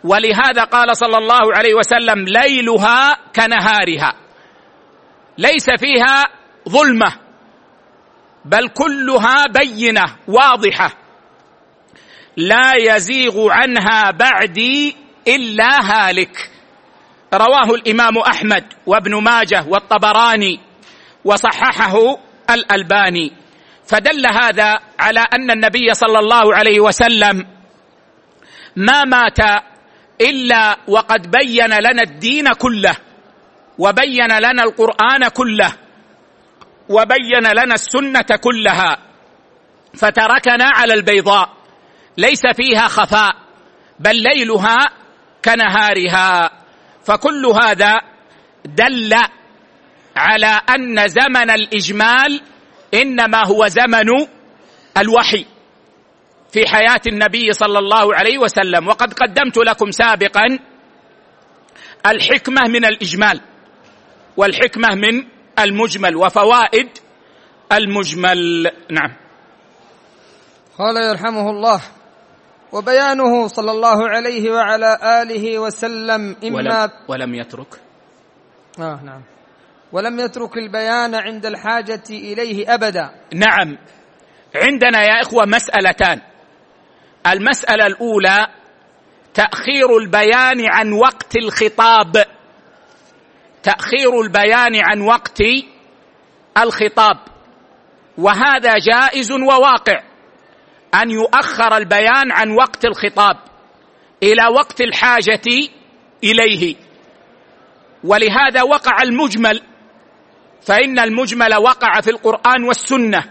[0.04, 4.14] ولهذا قال صلى الله عليه وسلم ليلها كنهارها.
[5.38, 6.24] ليس فيها
[6.70, 7.12] ظلمة
[8.46, 10.92] بل كلها بينة واضحة.
[12.38, 14.96] لا يزيغ عنها بعدي
[15.28, 16.52] إلا هالك.
[17.34, 20.60] رواه الإمام أحمد وابن ماجه والطبراني
[21.26, 22.18] وصححه
[22.50, 23.34] الألباني.
[23.90, 27.48] فدل هذا على أن النبي صلى الله عليه وسلم
[28.76, 29.40] ما مات
[30.22, 32.96] إلا وقد بين لنا الدين كله
[33.78, 35.74] وبين لنا القرآن كله
[36.90, 38.98] وبين لنا السنة كلها
[39.94, 41.50] فتركنا على البيضاء
[42.18, 43.36] ليس فيها خفاء
[44.00, 44.78] بل ليلها
[45.46, 46.52] كنهارها.
[47.06, 48.02] فكل هذا
[48.66, 49.16] دل
[50.16, 52.42] على أن زمن الإجمال
[52.94, 54.28] إنما هو زمن
[54.98, 55.46] الوحي
[56.52, 58.88] في حياة النبي صلى الله عليه وسلم.
[58.88, 60.60] وقد قدمت لكم سابقا
[62.06, 63.42] الحكمة من الإجمال
[64.38, 65.26] والحكمة من
[65.60, 66.90] المجمل وفوائد
[67.72, 68.72] المجمل.
[68.92, 69.12] نعم.
[70.78, 71.82] قال يرحمه الله
[72.72, 77.82] وبيانه صلى الله عليه وعلى آله وسلم إما ولم, ولم يترك.
[78.80, 79.22] آه نعم.
[79.92, 83.10] ولم يترك البيان عند الحاجة إليه أبدا.
[83.34, 83.78] نعم.
[84.56, 86.22] عندنا يا إخوة مسألتان.
[87.28, 88.48] المسألة الأولى
[89.34, 92.26] تأخير البيان عن وقت الخطاب.
[93.64, 95.42] تأخير البيان عن وقت
[96.58, 97.18] الخطاب.
[98.18, 100.04] وهذا جائز وواقع.
[100.96, 103.38] أن يؤخر البيان عن وقت الخطاب
[104.24, 105.70] إلى وقت الحاجة
[106.24, 106.76] إليه.
[108.04, 109.62] ولهذا وقع المجمل
[110.62, 113.24] فإن المجمل وقع في القرآن والسنة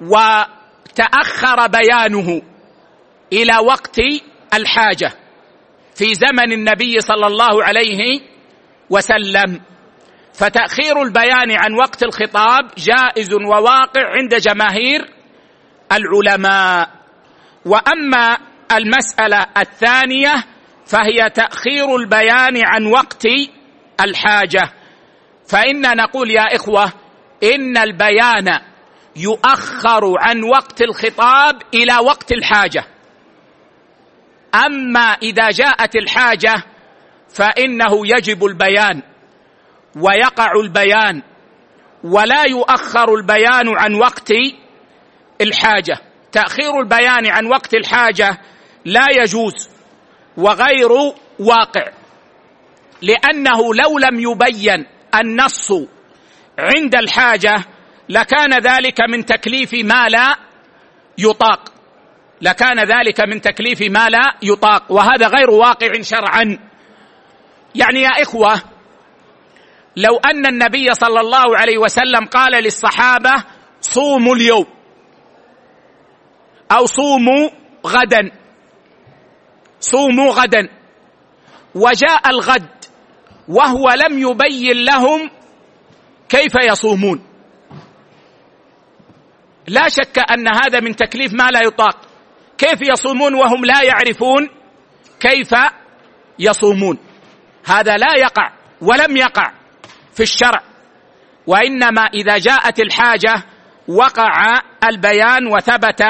[0.00, 2.42] وتأخر بيانه
[3.32, 4.00] إلى وقت
[4.54, 5.12] الحاجة
[5.94, 8.20] في زمن النبي صلى الله عليه
[8.90, 9.60] وسلم.
[10.34, 15.10] فتأخير البيان عن وقت الخطاب جائز وواقع عند جماهير
[15.92, 16.90] العلماء.
[17.64, 18.38] وأما
[18.72, 20.34] المسألة الثانية
[20.86, 23.26] فهي تأخير البيان عن وقت
[24.00, 24.72] الحاجة.
[25.48, 26.92] فإنا نقول يا إخوة
[27.42, 28.60] إن البيان
[29.16, 32.84] يؤخر عن وقت الخطاب إلى وقت الحاجة.
[34.54, 36.54] أما إذا جاءت الحاجة
[37.28, 39.02] فإنه يجب البيان
[39.96, 41.22] ويقع البيان
[42.04, 44.32] ولا يؤخر البيان عن وقت
[45.40, 45.98] الحاجة.
[46.32, 48.40] تأخير البيان عن وقت الحاجة
[48.84, 49.68] لا يجوز
[50.36, 50.90] وغير
[51.38, 51.88] واقع
[53.02, 55.72] لأنه لو لم يبين النص
[56.58, 57.64] عند الحاجة
[58.08, 60.36] لكان ذلك من تكليف ما لا
[61.18, 61.72] يطاق.
[62.40, 64.92] لكان ذلك من تكليف ما لا يطاق.
[64.92, 66.58] وهذا غير واقع شرعا.
[67.74, 68.62] يعني يا إخوة
[69.96, 73.44] لو أن النبي صلى الله عليه وسلم قال للصحابة
[73.80, 74.66] صوموا اليوم
[76.72, 77.50] أو صوموا
[77.86, 78.30] غدا
[79.80, 80.68] صوموا غدا
[81.74, 82.77] وجاء الغد
[83.48, 85.30] وهو لم يبين لهم
[86.28, 87.24] كيف يصومون.
[89.66, 91.96] لا شك أن هذا من تكليف ما لا يطاق.
[92.58, 94.48] كيف يصومون وهم لا يعرفون
[95.20, 95.54] كيف
[96.38, 96.98] يصومون.
[97.64, 99.52] هذا لا يقع ولم يقع
[100.14, 100.62] في الشرع.
[101.46, 103.42] وإنما إذا جاءت الحاجة
[103.88, 106.04] وقع البيان وثبت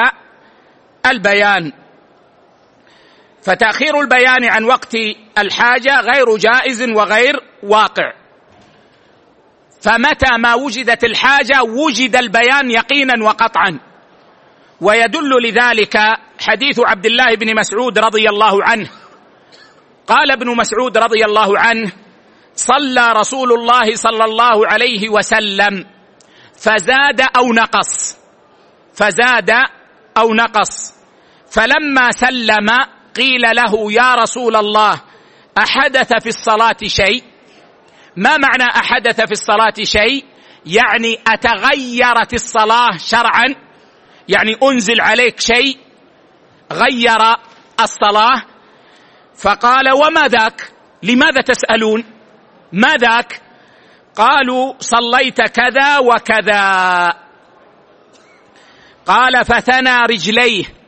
[1.05, 1.71] البيان.
[3.49, 4.95] فتأخير البيان عن وقت
[5.37, 8.13] الحاجة غير جائز وغير واقع.
[9.81, 13.79] فمتى ما وجدت الحاجة وجد البيان يقينا وقطعا.
[14.81, 15.97] ويدل لذلك
[16.41, 18.89] حديث عبد الله بن مسعود رضي الله عنه.
[20.07, 21.91] قال ابن مسعود رضي الله عنه
[22.55, 25.85] صلى رسول الله صلى الله عليه وسلم
[26.57, 28.17] فزاد أو نقص
[28.93, 29.51] فزاد
[30.17, 30.93] أو نقص
[31.51, 35.01] فلما سلم قيل له يا رسول الله
[35.57, 37.23] أحدث في الصلاة شيء؟
[38.15, 40.25] ما معنى أحدث في الصلاة شيء؟
[40.65, 43.55] يعني أتغيرت الصلاة شرعا؟
[44.29, 45.77] يعني أنزل عليك شيء؟
[46.71, 47.35] غير
[47.79, 48.41] الصلاة؟
[49.35, 50.71] فقال وما ذاك؟
[51.03, 52.03] لماذا تسألون؟
[52.71, 53.41] ما ذاك؟
[54.15, 57.13] قالوا صليت كذا وكذا.
[59.05, 60.78] قال فثنى رجليه.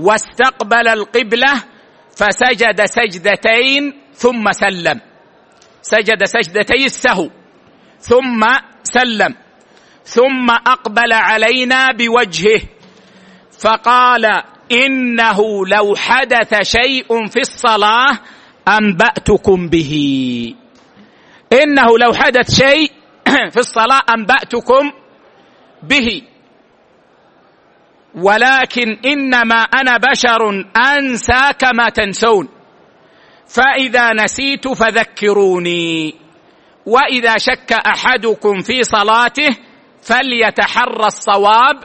[0.00, 1.64] واستقبل القبلة
[2.16, 5.00] فسجد سجدتين ثم سلم.
[5.82, 7.30] سجد سجدتي السهو
[8.00, 8.46] ثم
[8.82, 9.34] سلم.
[10.04, 12.60] ثم أقبل علينا بوجهه
[13.60, 14.42] فقال
[14.72, 18.18] إنه لو حدث شيء في الصلاة
[18.68, 19.92] أنبأتكم به.
[21.52, 22.92] إنه لو حدث شيء
[23.54, 24.92] في الصلاة أنبأتكم
[25.82, 26.22] به.
[28.14, 32.48] ولكن إنما أنا بشر انسى كما تنسون.
[33.46, 36.14] فإذا نسيت فذكروني.
[36.86, 39.56] وإذا شك أحدكم في صلاته
[40.02, 41.76] فليتحرى الصواب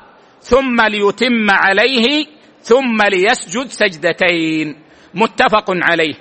[0.41, 2.25] ثم ليتم عليه
[2.61, 4.75] ثم ليسجد سجدتين.
[5.13, 6.13] متفق عليه.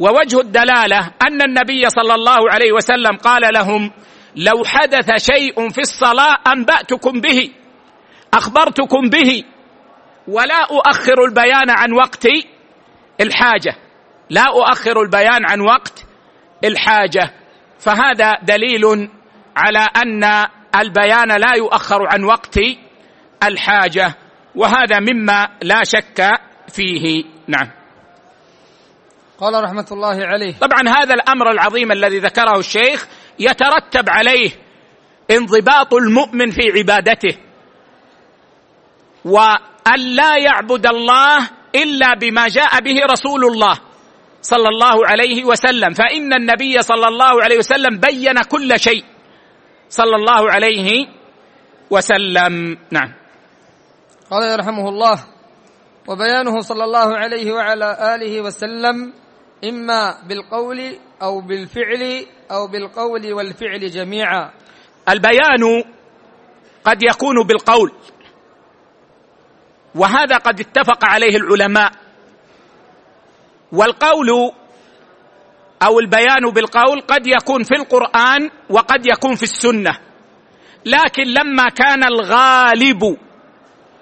[0.00, 3.90] ووجه الدلالة أن النبي صلى الله عليه وسلم قال لهم
[4.36, 7.50] لو حدث شيء في الصلاة أنبأتكم به
[8.34, 9.44] أخبرتكم به
[10.30, 12.26] ولا أؤخر البيان عن وقت
[13.20, 13.76] الحاجة.
[14.30, 16.04] لا أؤخر البيان عن وقت
[16.64, 17.34] الحاجة.
[17.78, 19.10] فهذا دليل
[19.56, 20.24] على أن
[20.80, 22.58] البيان لا يؤخر عن وقت
[23.42, 24.14] الحاجة.
[24.54, 26.30] وهذا مما لا شك
[26.68, 27.24] فيه.
[27.48, 27.70] نعم.
[29.38, 30.54] قال رحمة الله عليه.
[30.58, 33.08] طبعا هذا الأمر العظيم الذي ذكره الشيخ
[33.38, 34.50] يترتب عليه
[35.30, 37.36] انضباط المؤمن في عبادته.
[39.90, 43.76] وان لا يعبد الله إلا بما جاء به رسول الله
[44.42, 45.94] صلى الله عليه وسلم.
[45.94, 49.04] فإن النبي صلى الله عليه وسلم بين كل شيء
[49.88, 51.06] صلى الله عليه
[51.90, 52.78] وسلم.
[52.90, 53.10] نعم.
[54.30, 55.18] قال يرحمه الله
[56.06, 59.12] وبيانه صلى الله عليه وعلى آله وسلم
[59.64, 64.50] إما بالقول أو بالفعل أو بالقول والفعل جميعا.
[65.08, 65.84] البيان
[66.84, 67.92] قد يكون بالقول.
[69.94, 71.92] وهذا قد اتفق عليه العلماء.
[73.72, 74.52] والقول
[75.82, 79.98] أو البيان بالقول قد يكون في القرآن وقد يكون في السنة.
[80.86, 83.16] لكن لما كان الغالب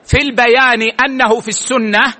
[0.05, 2.15] في البيان أنه في السنة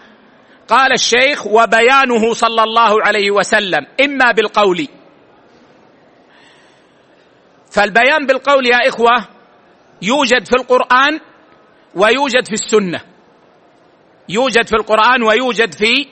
[0.69, 4.89] قال الشيخ وبيانه صلى الله عليه وسلم إما بالقول.
[7.73, 9.25] فالبيان بالقول يا إخوة
[10.03, 11.21] يوجد في القرآن
[11.95, 13.01] ويوجد في السنة.
[14.29, 16.07] يوجد في القرآن ويوجد في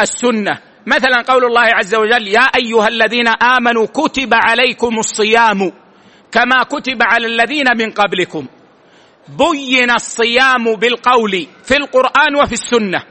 [0.00, 0.58] السنة.
[0.86, 5.72] مثلا قول الله عز وجل يا أيها الذين آمنوا كتب عليكم الصيام
[6.32, 8.46] كما كتب على الذين من قبلكم.
[9.28, 13.02] بين الصيام بالقول في القرآن وفي السنة.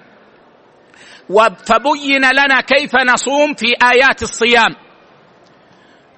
[1.65, 4.75] فبين لنا كيف نصوم في آيات الصيام.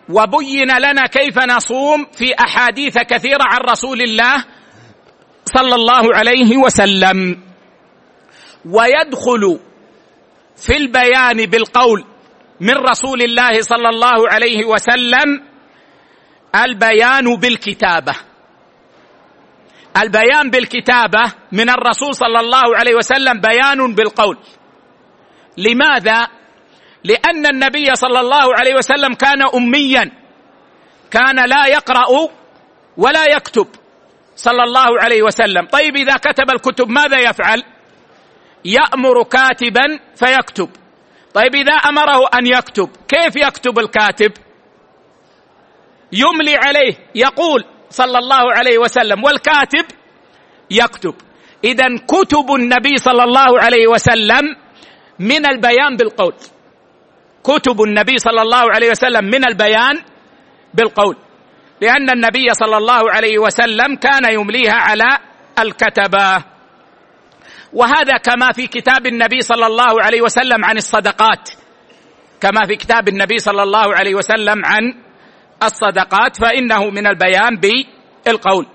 [0.10, 4.46] وبين لنا كيف نصوم في أحاديث كثيرة عن رسول الله
[5.46, 7.47] صلى الله عليه وسلم.
[8.72, 9.60] ويدخل
[10.56, 12.06] في البيان بالقول
[12.60, 15.44] من رسول الله صلى الله عليه وسلم
[16.56, 18.16] البيان بالكتابة.
[20.02, 24.38] البيان بالكتابة من الرسول صلى الله عليه وسلم بيان بالقول.
[25.58, 26.28] لماذا؟
[27.04, 30.12] لأن النبي صلى الله عليه وسلم كان اميا.
[31.12, 32.30] كان لا يقرأ
[32.98, 33.68] ولا يكتب
[34.36, 35.66] صلى الله عليه وسلم.
[35.66, 37.64] طيب إذا كتب الكتب ماذا يفعل؟
[38.66, 40.70] يأمر كاتبا فيكتب.
[41.34, 44.32] طيب إذا أمره أن يكتب كيف يكتب الكاتب؟
[46.12, 49.86] يملي عليه يقول صلى الله عليه وسلم والكاتب
[50.72, 51.16] يكتب.
[51.64, 54.56] اذا كتب النبي صلى الله عليه وسلم
[55.20, 56.34] من البيان بالقول.
[57.44, 60.02] كتب النبي صلى الله عليه وسلم من البيان
[60.74, 61.16] بالقول.
[61.82, 65.20] لأن النبي صلى الله عليه وسلم كان يمليها على
[65.60, 66.57] الكتبة.
[67.78, 71.50] وهذا كما في كتاب النبي صلى الله عليه وسلم عن الصدقات.
[72.42, 74.94] كما في كتاب النبي صلى الله عليه وسلم عن
[75.64, 78.66] الصدقات فإنه من البيان بالقول.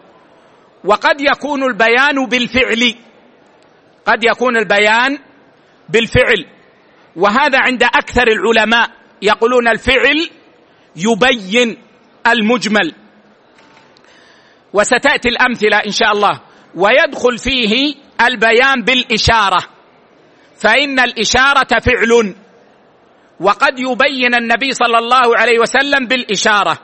[0.84, 2.94] وقد يكون البيان بالفعل.
[4.06, 5.18] قد يكون البيان
[5.88, 6.46] بالفعل.
[7.16, 8.90] وهذا عند أكثر العلماء
[9.22, 10.30] يقولون الفعل
[10.96, 11.76] يبين
[12.26, 12.94] المجمل.
[14.72, 16.40] وستأتي الأمثلة إن شاء الله.
[16.74, 19.62] ويدخل فيه البيان بالإشارة
[20.58, 22.34] فإن الإشارة فعل
[23.40, 26.78] وقد يبين النبي صلى الله عليه وسلم بالإشارة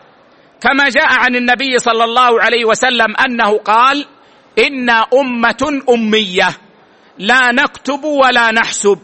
[0.60, 4.06] كما جاء عن النبي صلى الله عليه وسلم أنه قال
[4.58, 6.48] إنا أمة أمية
[7.18, 8.98] لا نكتب ولا نحسب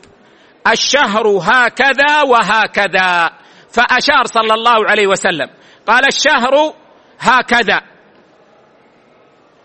[0.72, 3.30] الشهر هكذا وهكذا.
[3.70, 5.50] فأشار صلى الله عليه وسلم
[5.86, 6.74] قال الشهر
[7.20, 7.80] هكذا.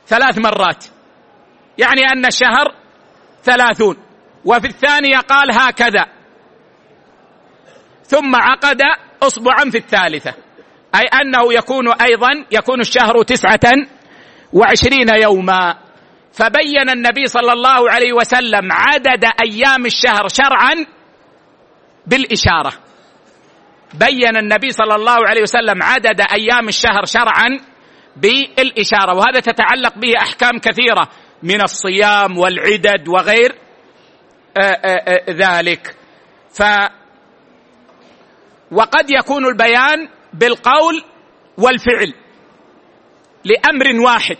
[0.07, 0.85] ثلاث مرات.
[1.79, 2.75] يعني أن الشهر
[3.43, 3.97] ثلاثون
[4.45, 6.05] وفي الثانية قال هكذا.
[8.03, 8.81] ثم عقد
[9.23, 10.33] اصبعا في الثالثة
[10.95, 13.73] أي أنه يكون أيضا يكون الشهر تسعة
[14.53, 15.77] وعشرين يوما.
[16.33, 20.85] فبين النبي صلى الله عليه وسلم عدد أيام الشهر شرعا
[22.07, 22.73] بالإشارة.
[23.93, 27.59] بين النبي صلى الله عليه وسلم عدد أيام الشهر شرعا
[28.15, 31.09] بالإشارة وهذا تتعلق به أحكام كثيرة.
[31.43, 33.55] من الصيام والعدد وغير
[34.57, 35.95] آه، آه، آه، ذلك.
[36.53, 36.63] ف
[38.71, 41.03] وقد يكون البيان بالقول
[41.57, 42.13] والفعل
[43.45, 44.37] لأمر واحد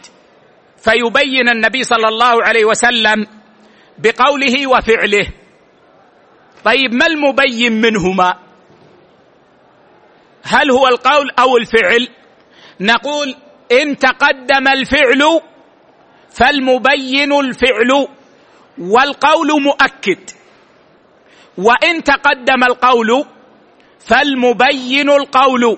[0.77, 3.27] فيبين النبي صلى الله عليه وسلم
[3.97, 5.27] بقوله وفعله.
[6.65, 8.39] طيب ما المبين منهما؟
[10.43, 12.07] هل هو القول أو الفعل؟
[12.79, 13.35] نقول
[13.71, 15.41] إن تقدم الفعل
[16.31, 18.07] فالمبين الفعل
[18.77, 20.29] والقول مؤكد.
[21.57, 23.25] وإن تقدم القول
[23.99, 25.77] فالمبين القول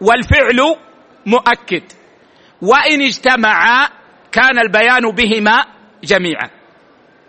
[0.00, 0.76] والفعل
[1.26, 1.82] مؤكد.
[2.62, 3.88] وإن اجتمعا
[4.32, 5.64] كان البيان بهما
[6.04, 6.50] جميعا.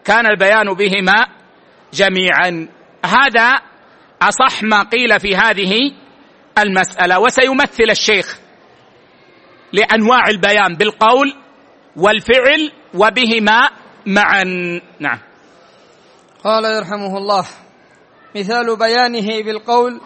[0.05, 1.27] كان البيان بهما
[1.93, 2.67] جميعا.
[3.05, 3.61] هذا
[4.21, 5.91] أصح ما قيل في هذه
[6.57, 7.19] المسألة.
[7.19, 8.39] وسيمثل الشيخ
[9.73, 11.35] لأنواع البيان بالقول
[11.99, 13.69] والفعل وبهما
[14.05, 14.43] معا.
[14.99, 15.19] نعم.
[16.43, 17.45] قال يرحمه الله
[18.35, 20.01] مثال بيانه بالقول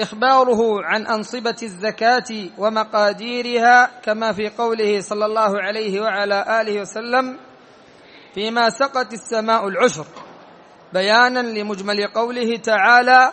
[0.00, 7.38] إخباره عن أنصبة الزكاة ومقاديرها كما في قوله صلى الله عليه وعلى آله وسلم
[8.34, 10.06] فيما سقت السماء العشر.
[10.92, 13.32] بيانا لمجمل قوله تعالى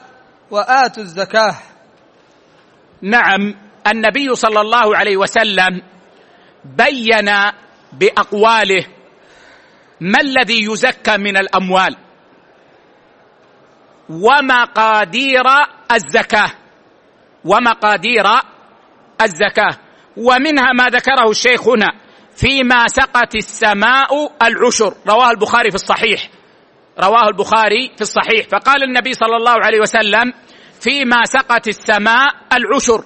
[0.52, 1.56] وآتوا الزكاة.
[3.02, 3.56] نعم
[3.88, 5.82] النبي صلى الله عليه وسلم
[6.66, 7.30] بين
[7.94, 8.86] بأقواله
[10.02, 11.96] ما الذي يزكى من الأموال
[14.10, 15.44] ومقادير
[15.92, 16.52] الزكاة
[17.46, 18.26] ومقادير
[19.22, 19.78] الزكاة
[20.18, 21.88] ومنها ما ذكره الشيخ هنا
[22.36, 26.30] فيما سقت السماء العشر رواه البخاري في الصحيح
[27.00, 30.34] رواه البخاري في الصحيح فقال النبي صلى الله عليه وسلم
[30.82, 33.04] فيما سقت السماء العشر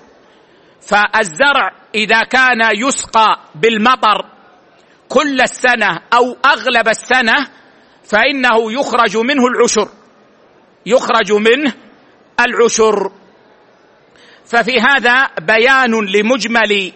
[0.82, 4.33] فالزرع إذا كان يسقى بالمطر
[5.14, 7.48] كل السنة أو أغلب السنة
[8.04, 9.90] فإنه يخرج منه العشر.
[10.86, 11.74] يخرج منه
[12.40, 13.12] العشر.
[14.46, 16.92] ففي هذا بيان لمجمل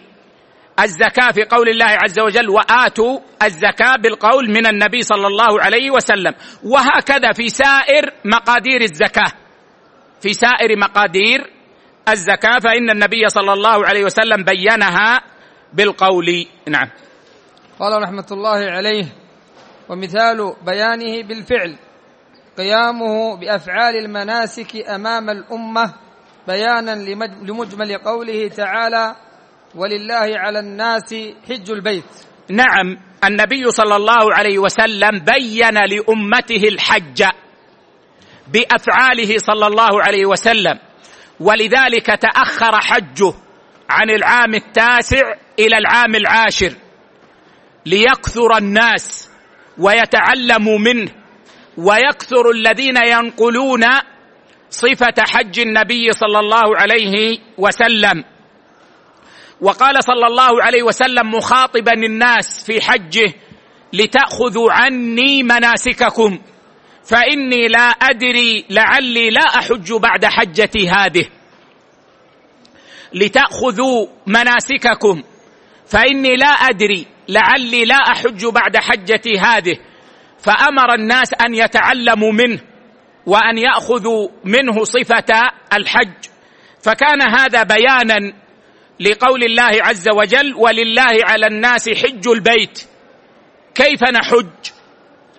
[0.80, 6.34] الزكاة في قول الله عز وجل وآتوا الزكاة بالقول من النبي صلى الله عليه وسلم
[6.64, 9.32] وهكذا في سائر مقادير الزكاة.
[10.22, 11.50] في سائر مقادير
[12.08, 15.20] الزكاة فإن النبي صلى الله عليه وسلم بينها
[15.72, 16.46] بالقول.
[16.68, 16.88] نعم.
[17.78, 19.04] قال رحمة الله عليه
[19.88, 21.76] ومثال بيانه بالفعل
[22.58, 25.94] قيامه بأفعال المناسك أمام الأمة
[26.48, 26.90] بيانا
[27.42, 29.16] لمجمل قوله تعالى
[29.74, 31.14] ولله على الناس
[31.48, 32.04] حج البيت
[32.48, 37.24] نعم النبي صلى الله عليه وسلم بين لأمته الحج
[38.52, 40.78] بأفعاله صلى الله عليه وسلم
[41.40, 43.34] ولذلك تأخر حجه
[43.90, 46.72] عن العام التاسع إلى العام العاشر.
[47.88, 49.30] ليكثر الناس
[49.78, 51.10] ويتعلموا منه
[51.78, 53.84] ويكثر الذين ينقلون
[54.70, 58.24] صفة حج النبي صلى الله عليه وسلم.
[59.60, 63.34] وقال صلى الله عليه وسلم مخاطبا الناس في حجه
[63.92, 66.38] لتأخذوا عني مناسككم
[67.04, 71.26] فإني لا أدري لعلي لا أحج بعد حجتي هذه.
[73.14, 75.22] لتأخذوا مناسككم
[75.86, 79.78] فإني لا أدري لعلي لا أحج بعد حجتي هذه.
[80.38, 82.60] فأمر الناس أن يتعلموا منه
[83.26, 86.24] وأن يأخذوا منه صفة الحج.
[86.82, 88.32] فكان هذا بيانا
[89.00, 92.84] لقول الله عز وجل ولله على الناس حج البيت.
[93.74, 94.70] كيف نحج؟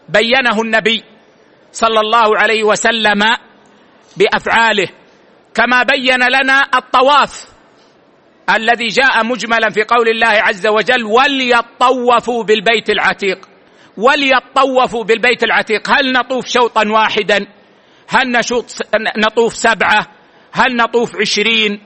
[0.10, 1.04] بينه النبي
[1.72, 3.38] صلى الله عليه وسلم
[4.18, 4.88] بأفعاله.
[5.54, 7.59] كما بين لنا الطواف.
[8.56, 13.50] الذي جاء مجملا في قول الله عز وجل وليطوفوا بالبيت العتيق.
[13.98, 15.90] وليطوفوا بالبيت العتيق.
[15.90, 17.48] هل نطوف شوطا واحدا؟
[18.08, 18.66] هل نشوط
[19.18, 20.08] نطوف سبعة؟
[20.52, 21.82] هل نطوف عشرين؟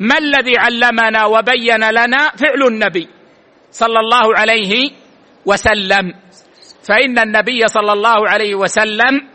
[0.00, 3.08] ما الذي علمنا وبين لنا فعل النبي
[3.70, 4.90] صلى الله عليه
[5.46, 6.14] وسلم؟
[6.82, 9.28] فإن النبي صلى الله عليه وسلم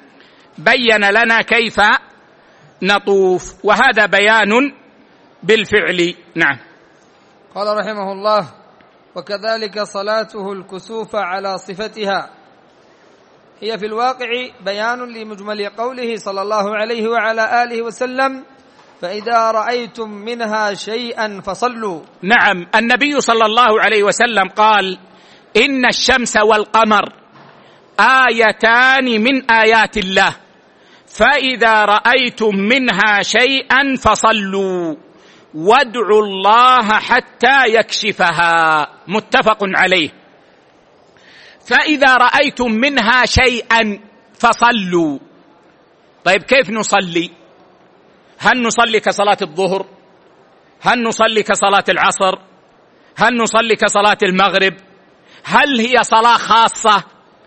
[0.57, 1.81] بين لنا كيف
[2.81, 3.53] نطوف.
[3.63, 4.71] وهذا بيان
[5.47, 6.15] بالفعل.
[6.35, 6.57] نعم.
[7.55, 8.43] قال رحمه الله
[9.15, 12.29] وكذلك صلاته الكسوف على صفتها.
[13.61, 14.29] هي في الواقع
[14.65, 18.43] بيان لمجمل قوله صلى الله عليه وعلى آله وسلم
[19.01, 22.01] فإذا رأيتم منها شيئا فصلوا.
[22.21, 22.67] نعم.
[22.75, 24.97] النبي صلى الله عليه وسلم قال
[25.57, 27.13] إن الشمس والقمر
[27.99, 30.35] آيتان من آيات الله
[31.07, 35.06] فإذا رأيتم منها شيئا فصلوا.
[35.53, 38.87] وادعوا الله حتى يكشفها.
[39.07, 40.09] متفق عليه.
[41.67, 43.99] فإذا رأيتم منها شيئا
[44.39, 45.19] فصلوا.
[46.23, 47.31] طيب كيف نصلي؟
[48.39, 49.85] هل نصلي كصلاة الظهر؟
[50.81, 52.39] هل نصلي كصلاة العصر؟
[53.17, 54.73] هل نصلي كصلاة المغرب؟
[55.43, 57.03] هل هي صلاة خاصة؟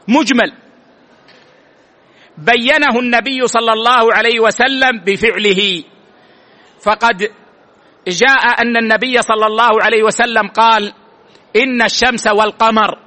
[0.09, 0.53] مجمل.
[2.39, 5.83] بينه النبي صلى الله عليه وسلم بفعله.
[6.83, 7.31] فقد
[8.09, 10.93] جاء أن النبي صلى الله عليه وسلم قال
[11.57, 12.99] إن الشمس والقمر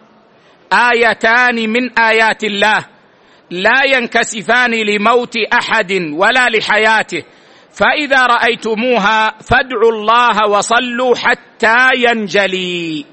[0.73, 2.85] آيتان من آيات الله
[3.49, 7.23] لا ينكسفان لموت أحد ولا لحياته
[7.73, 13.05] فإذا رأيتموها فادعوا الله وصلوا حتى ينجلي.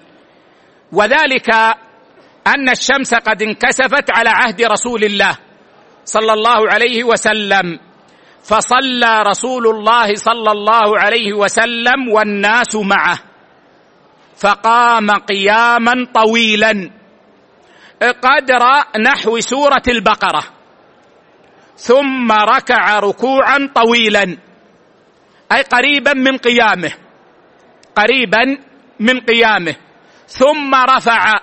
[0.92, 1.50] وذلك
[2.46, 5.38] أن الشمس قد انكسفت على عهد رسول الله
[6.04, 7.78] صلى الله عليه وسلم.
[8.44, 13.18] فصلى رسول الله صلى الله عليه وسلم والناس معه.
[14.36, 16.90] فقام قياما طويلا.
[18.02, 18.64] قدر
[19.00, 20.42] نحو سورة البقرة.
[21.76, 24.36] ثم ركع ركوعا طويلا.
[25.52, 26.92] أي قريبا من قيامه.
[27.96, 28.58] قريبا
[29.00, 29.76] من قيامه.
[30.28, 31.40] ثم رفع.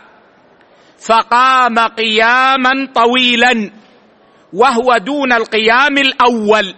[1.00, 3.72] فقام قياما طويلا.
[4.54, 6.76] وهو دون القيام الأول.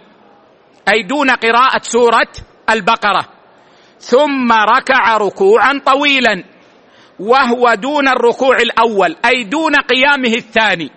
[0.88, 2.32] أي دون قراءة سورة
[2.70, 3.28] البقرة.
[3.98, 6.44] ثم ركع ركوعا طويلا
[7.20, 10.90] وهو دون الركوع الأول أي دون قيامه الثاني.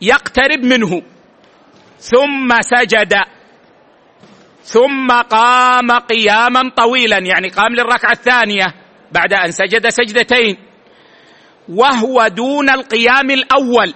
[0.00, 1.02] يقترب منه.
[1.98, 3.14] ثم سجد.
[4.62, 8.66] ثم قام قياما طويلا يعني قام للركعة الثانية
[9.12, 10.56] بعد أن سجد سجدتين.
[11.68, 13.94] وهو دون القيام الأول.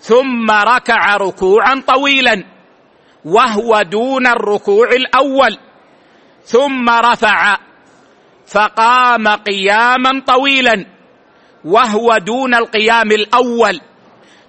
[0.00, 2.57] ثم ركع ركوعا طويلا.
[3.24, 5.58] وهو دون الركوع الأول.
[6.44, 7.56] ثم رفع
[8.46, 10.86] فقام قياما طويلا
[11.64, 13.80] وهو دون القيام الأول.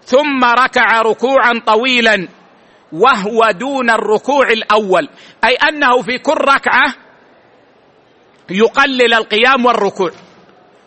[0.03, 2.28] ثم ركع ركوعا طويلا
[2.91, 5.09] وهو دون الركوع الأول.
[5.43, 6.93] أي أنه في كل ركعة
[8.49, 10.11] يقلل القيام والركوع.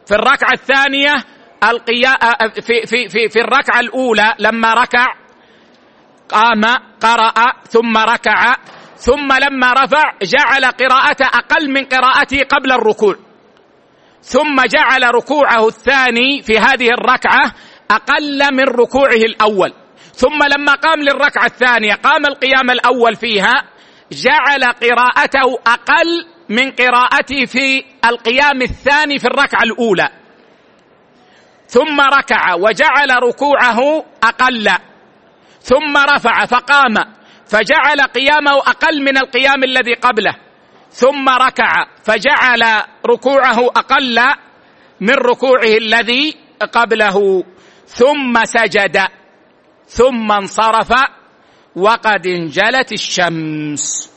[0.07, 1.15] في الركعة الثانية
[1.71, 2.17] القيا
[2.61, 5.15] في في في في الركعة الأولى لما ركع
[6.33, 6.65] قام
[7.01, 8.57] قرأ ثم ركع
[8.97, 13.17] ثم لما رفع جعل قراءته أقل من قراءته قبل الركوع.
[14.23, 17.53] ثم جعل ركوعه الثاني في هذه الركعة
[17.91, 19.73] أقل من ركوعه الأول.
[20.15, 23.53] ثم لما قام للركعة الثانية قام القيام الأول فيها
[24.13, 30.09] جعل قراءته أقل من قراءته في القيام الثاني في الركعة الأولى.
[31.67, 34.71] ثم ركع وجعل ركوعه أقل.
[35.63, 36.95] ثم رفع فقام
[37.47, 40.35] فجعل قيامه أقل من القيام الذي قبله.
[40.91, 44.19] ثم ركع فجعل ركوعه أقل
[45.01, 46.35] من ركوعه الذي
[46.73, 47.45] قبله.
[47.87, 48.97] ثم سجد
[49.87, 50.93] ثم انصرف
[51.77, 54.13] وقد انجلت الشمس.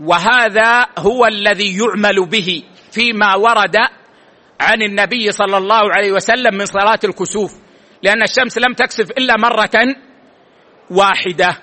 [0.00, 2.62] وهذا هو الذي يعمل به
[2.92, 3.76] فيما ورد
[4.60, 7.67] عن النبي صلى الله عليه وسلم من صلاة الكسوف.
[8.02, 9.96] لأن الشمس لم تكسف إلا مرة
[10.90, 11.56] واحدة.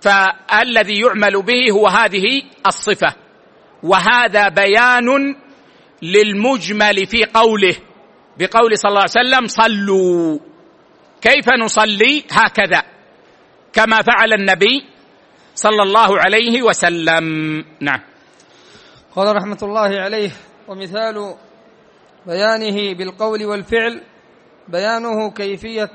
[0.00, 3.14] فالذي يعمل به هو هذه الصفة.
[3.82, 5.36] وهذا بيان
[6.02, 7.76] للمجمل في قوله
[8.38, 10.38] بقول صلى الله عليه وسلم صلوا.
[11.20, 12.82] كيف نصلي؟ هكذا.
[13.72, 14.86] كما فعل النبي
[15.54, 17.24] صلى الله عليه وسلم.
[17.80, 18.00] نعم.
[19.16, 20.30] قال رحمة الله عليه
[20.68, 21.34] ومثال
[22.26, 24.00] بيانه بالقول والفعل
[24.68, 25.92] بيانه كيفية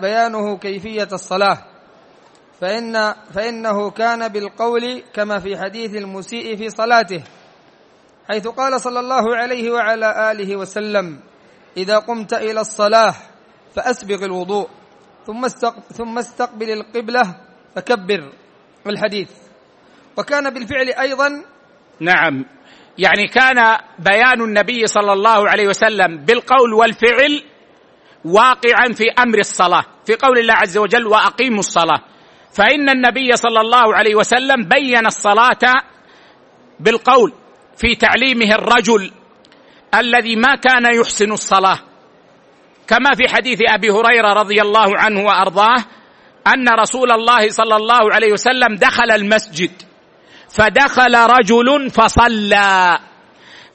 [0.00, 1.58] بيانه كيفية الصلاة.
[2.60, 7.22] فإن فإنه كان بالقول كما في حديث المسيء في صلاته
[8.28, 11.20] حيث قال صلى الله عليه وعلى آله وسلم
[11.76, 13.14] إذا قمت إلى الصلاة
[13.74, 14.68] فأسبغ الوضوء
[15.26, 15.48] ثم
[15.92, 17.34] ثم استقبل القبلة
[17.76, 18.32] فكبر.
[18.86, 19.30] الحديث.
[20.16, 21.44] وكان بالفعل أيضا
[22.00, 22.44] نعم.
[22.98, 27.42] يعني كان بيان النبي صلى الله عليه وسلم بالقول والفعل
[28.24, 32.00] واقعا في أمر الصلاة في قول الله عز وجل وأقيموا الصلاة.
[32.52, 35.82] فإن النبي صلى الله عليه وسلم بين الصلاة
[36.80, 37.32] بالقول
[37.76, 39.10] في تعليمه الرجل
[39.94, 41.78] الذي ما كان يحسن الصلاة.
[42.86, 45.84] كما في حديث أبي هريرة رضي الله عنه وأرضاه
[46.46, 49.70] أن رسول الله صلى الله عليه وسلم دخل المسجد
[50.50, 52.98] فدخل رجل فصلى.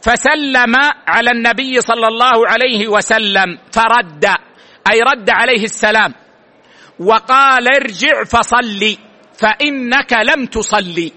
[0.01, 0.75] فسلم
[1.07, 4.25] على النبي صلى الله عليه وسلم فرد
[4.91, 6.13] أي رد عليه السلام
[6.99, 8.97] وقال ارجع فصلي
[9.39, 11.11] فإنك لم تصلي.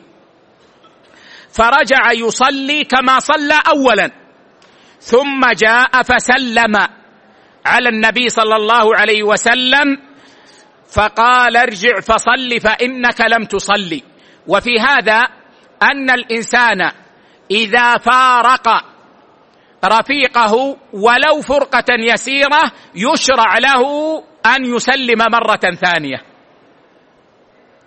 [1.53, 4.11] فرجع يصلي كما صلى اولا
[5.01, 6.77] ثم جاء فسلم
[7.67, 9.99] على النبي صلى الله عليه وسلم
[10.93, 14.03] فقال ارجع فصل فإنك لم تصلي.
[14.47, 15.21] وفي هذا
[15.83, 16.91] أن الإنسان
[17.53, 18.85] إذا فارق
[19.85, 23.83] رفيقه ولو فرقة يسيرة يشرع له
[24.47, 26.23] أن يسلم مرة ثانية.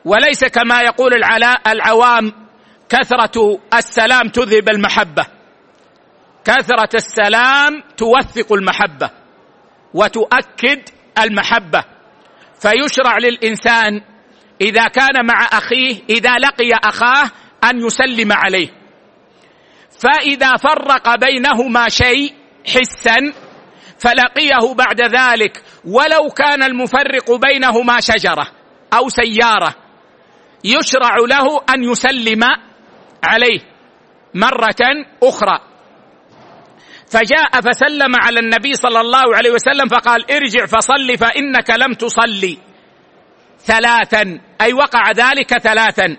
[0.05, 2.33] وليس كما يقول العلاء العوام
[2.89, 5.25] كثرة السلام تذهب المحبة.
[6.45, 9.09] كثرة السلام توثق المحبة
[9.93, 10.89] وتؤكد
[11.19, 11.83] المحبة.
[12.61, 14.01] فيشرع للإنسان
[14.61, 17.31] إذا كان مع أخيه إذا لقي أخاه
[17.63, 18.84] أن يسلم عليه.
[20.05, 22.33] فإذا فرق بينهما شيء
[22.67, 23.33] حسا
[23.99, 28.47] فلقيه بعد ذلك ولو كان المفرق بينهما شجرة
[28.93, 29.75] أو سيارة
[30.63, 32.43] يشرع له أن يسلم
[33.23, 33.59] عليه
[34.33, 35.59] مرة أخرى.
[37.11, 42.57] فجاء فسلم على النبي صلى الله عليه وسلم فقال ارجع فصل فإنك لم تصلي.
[43.59, 46.17] ثلاثا أي وقع ذلك ثلاثا.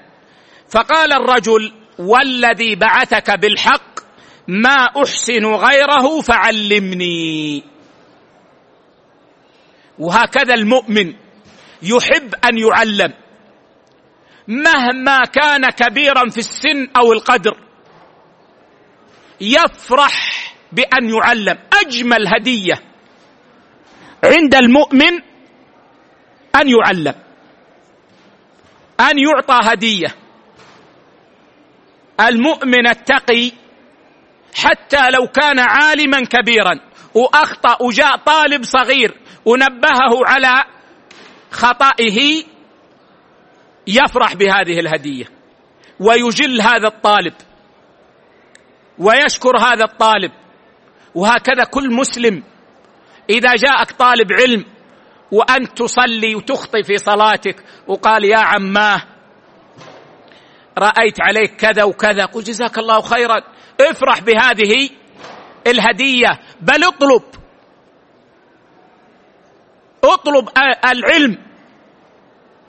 [0.71, 4.01] فقال الرجل والذي بعثك بالحق
[4.49, 7.63] ما أحسن غيره فعلمني.
[9.99, 11.15] وهكذا المؤمن
[11.83, 13.13] يحب أن يعلم
[14.49, 17.57] مهما كان كبيرا في السن أو القدر
[19.41, 21.59] يفرح بأن يعلم.
[21.81, 22.83] أجمل هدية
[24.25, 25.13] عند المؤمن
[26.57, 27.15] أن يعلم
[29.01, 30.26] أن يعطى هدية.
[32.21, 33.53] المؤمن التقي
[34.55, 36.81] حتى لو كان عالما كبيرا.
[37.15, 39.15] وأخطأ وجاء طالب صغير
[39.45, 40.65] ونبهه على
[41.51, 42.45] خطئه
[43.87, 45.25] يفرح بهذه الهدية
[46.01, 47.35] ويجل هذا الطالب
[48.99, 50.33] ويشكر هذا الطالب.
[51.15, 52.43] وهكذا كل مسلم
[53.31, 54.65] إذا جاءك طالب علم
[55.33, 59.03] وأنت تصلي وتخطي في صلاتك وقال يا عماه
[60.79, 62.25] رأيت عليك كذا وكذا.
[62.25, 63.37] قل جزاك الله خيرا.
[63.81, 64.91] افرح بهذه
[65.67, 66.41] الهدية.
[66.61, 67.23] بل اطلب.
[70.05, 70.49] اطلب
[70.85, 71.39] العلم.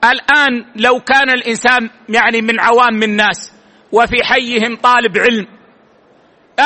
[0.03, 3.53] الآن لو كان الإنسان يعني من عوام الناس
[3.91, 5.47] وفي حيهم طالب علم.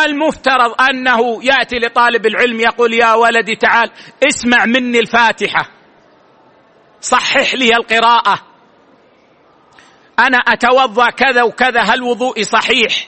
[0.05, 3.91] المفترض أنه يأتي لطالب العلم يقول يا ولدي تعال
[4.23, 5.69] اسمع مني الفاتحة.
[7.01, 8.51] صحح لي القراءة.
[10.28, 13.07] أنا أتوضأ كذا وكذا هل وضوئي صحيح؟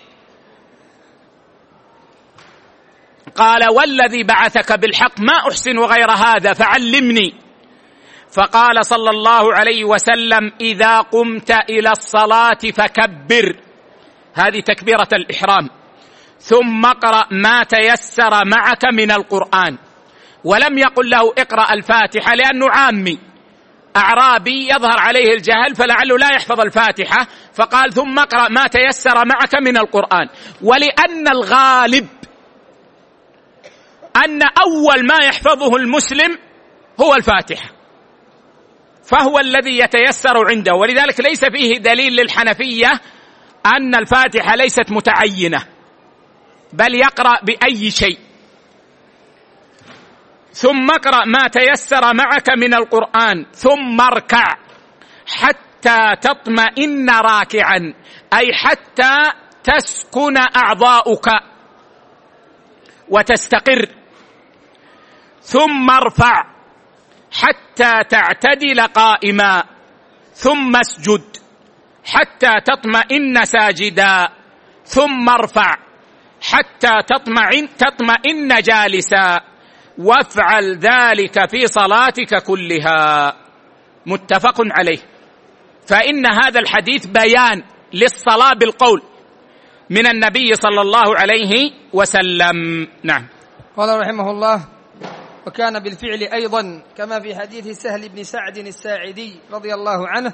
[3.36, 7.34] قال والذي بعثك بالحق ما أحسن غير هذا فعلمني.
[8.32, 13.56] فقال صلى الله عليه وسلم إذا قمت إلى الصلاة فكبر.
[14.34, 15.70] هذه تكبيرة الإحرام.
[16.40, 19.78] ثم اقرأ ما تيسر معك من القرآن.
[20.44, 23.33] ولم يقل له اقرأ الفاتحة لأنه عامي.
[23.98, 29.78] أعرابي يظهر عليه الجهل فلعله لا يحفظ الفاتحة فقال ثم اقرأ ما تيسر معك من
[29.78, 30.30] القرآن.
[30.62, 32.08] ولأن الغالب
[34.26, 36.38] أن أول ما يحفظه المسلم
[37.02, 37.70] هو الفاتحة
[39.04, 40.74] فهو الذي يتيسر عنده.
[40.74, 42.92] ولذلك ليس فيه دليل للحنفية
[43.66, 45.66] أن الفاتحة ليست متعينة
[46.74, 48.18] بل يقرأ بأي شيء.
[50.54, 53.46] ثم اقرأ ما تيسر معك من القرآن.
[53.54, 54.46] ثم اركع
[55.26, 57.94] حتى تطمئن راكعا.
[58.34, 59.16] أي حتى
[59.64, 61.28] تسكن أعضاؤك
[63.10, 63.86] وتستقر.
[65.42, 66.44] ثم ارفع
[67.32, 69.64] حتى تعتدل قائما.
[70.34, 71.38] ثم اسجد
[72.06, 74.30] حتى تطمئن ساجدا.
[74.86, 75.76] ثم ارفع
[76.42, 79.53] حتى تطمئن تطمئن جالسا.
[79.98, 83.34] وافعل ذلك في صلاتك كلها.
[84.06, 85.00] متفق عليه.
[85.88, 87.64] فإن هذا الحديث بيان
[87.94, 89.02] للصلاة بالقول
[89.90, 92.88] من النبي صلى الله عليه وسلم.
[93.04, 93.28] نعم.
[93.78, 94.66] قال رحمه الله
[95.48, 100.34] وكان بالفعل أيضا كما في حديث سهل بن سعد الساعدي رضي الله عنه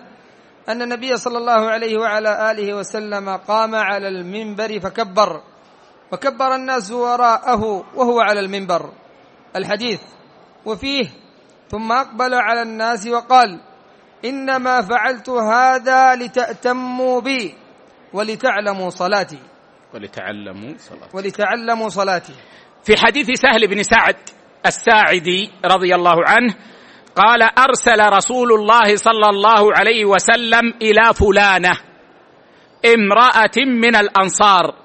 [0.69, 5.41] أن النبي صلى الله عليه وعلى آله وسلم قام على المنبر فكبر.
[6.11, 7.63] وكبر الناس وراءه
[7.95, 8.93] وهو على المنبر.
[9.55, 10.01] الحديث
[10.65, 11.07] وفيه
[11.69, 13.59] ثم أقبل على الناس وقال
[14.25, 17.55] إنما فعلت هذا لتأتموا بي
[18.13, 19.39] ولتعلموا صلاتي.
[19.93, 21.17] ولتعلموا صلاتي.
[21.17, 22.33] ولتعلموا صلاتي.
[22.83, 24.15] في حديث سهل بن سعد
[24.65, 26.55] الساعدي رضي الله عنه
[27.15, 31.71] قال أرسل رسول الله صلى الله عليه وسلم إلى فلانة
[32.85, 34.75] امرأة من الأنصار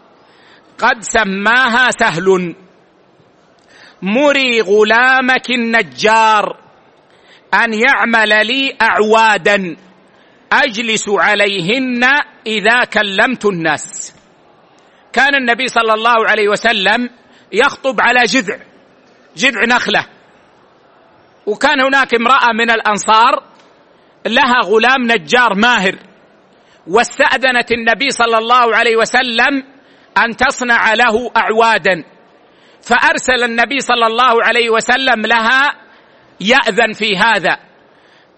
[0.79, 2.55] قد سماها سهل
[4.03, 6.57] مري غلامك النجار
[7.55, 9.77] أن يعمل لي أعوادا
[10.53, 12.05] أجلس عليهن
[12.47, 14.15] إذا كلمت الناس.
[15.13, 17.11] كان النبي صلى الله عليه وسلم
[17.53, 18.59] يخطب على جذع
[19.37, 20.07] جذع نخلة.
[21.47, 23.43] وكان هناك امرأة من الأنصار
[24.27, 25.99] لها غلام نجار ماهر
[26.87, 29.63] واستأذنت النبي صلى الله عليه وسلم
[30.19, 32.14] أن تصنع له أعوادا.
[32.87, 35.75] فأرسل النبي صلى الله عليه وسلم لها
[36.41, 37.59] يأذن في هذا.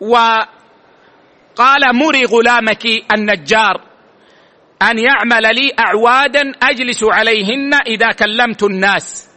[0.01, 3.81] وقال مري غلامك النجار
[4.83, 9.29] أن يعمل لي أعوادا أجلس عليهن إذا كلمت الناس.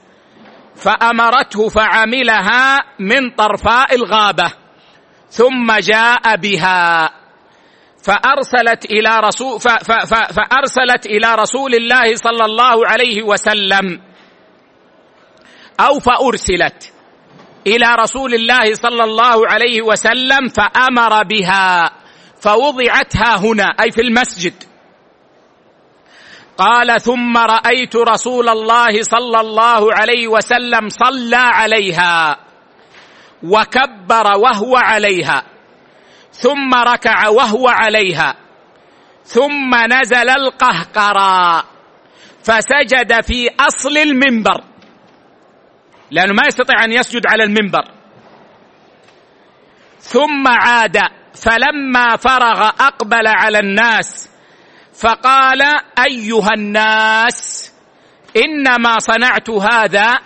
[0.76, 4.54] فأمرته فعملها من طرفاء الغابة.
[5.30, 7.10] ثم جاء بها.
[8.04, 9.60] فأرسلت إلى رسول
[10.36, 14.09] فأرسلت إلى رسول الله صلى الله عليه وسلم.
[15.80, 16.94] أو فأرسلت
[17.68, 21.92] إلى رسول الله صلى الله عليه وسلم فأمر بها
[22.42, 24.54] فوضعتها هنا أي في المسجد.
[26.58, 32.38] قال ثم رأيت رسول الله صلى الله عليه وسلم صلى عليها
[33.44, 35.44] وكبر وهو عليها
[36.32, 38.36] ثم ركع وهو عليها
[39.26, 41.64] ثم نزل القهقرى
[42.44, 44.64] فسجد في أصل المنبر.
[46.12, 47.86] لأنه ما يستطيع أن يسجد على المنبر.
[50.00, 50.98] ثم عاد
[51.36, 54.30] فلما فرغ أقبل على الناس
[54.94, 55.62] فقال
[56.08, 57.72] أيها الناس
[58.46, 60.18] إنما صنعت هذا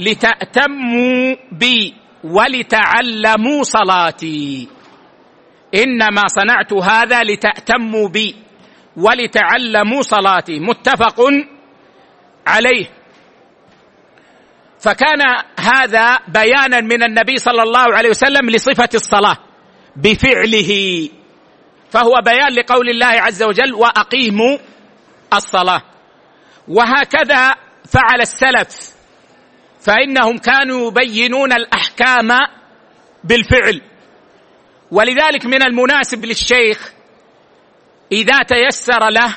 [0.00, 1.94] لتأتموا بي
[2.24, 4.68] ولتعلموا صلاتي.
[5.74, 8.36] إنما صنعت هذا لتأتموا بي
[8.96, 10.60] ولتعلموا صلاتي.
[10.60, 11.20] متفق
[12.46, 12.99] عليه.
[14.80, 15.20] فكان
[15.60, 19.36] هذا بيانا من النبي صلى الله عليه وسلم لصفة الصلاة
[19.96, 21.08] بفعله.
[21.90, 24.58] فهو بيان لقول الله عز وجل وأقيموا
[25.34, 25.82] الصلاة
[26.68, 27.54] وهكذا
[27.88, 28.90] فعل السلف
[29.80, 32.28] فإنهم كانوا يبينون الأحكام
[33.24, 33.82] بالفعل.
[34.90, 36.92] ولذلك من المناسب للشيخ
[38.12, 39.36] إذا تيسر له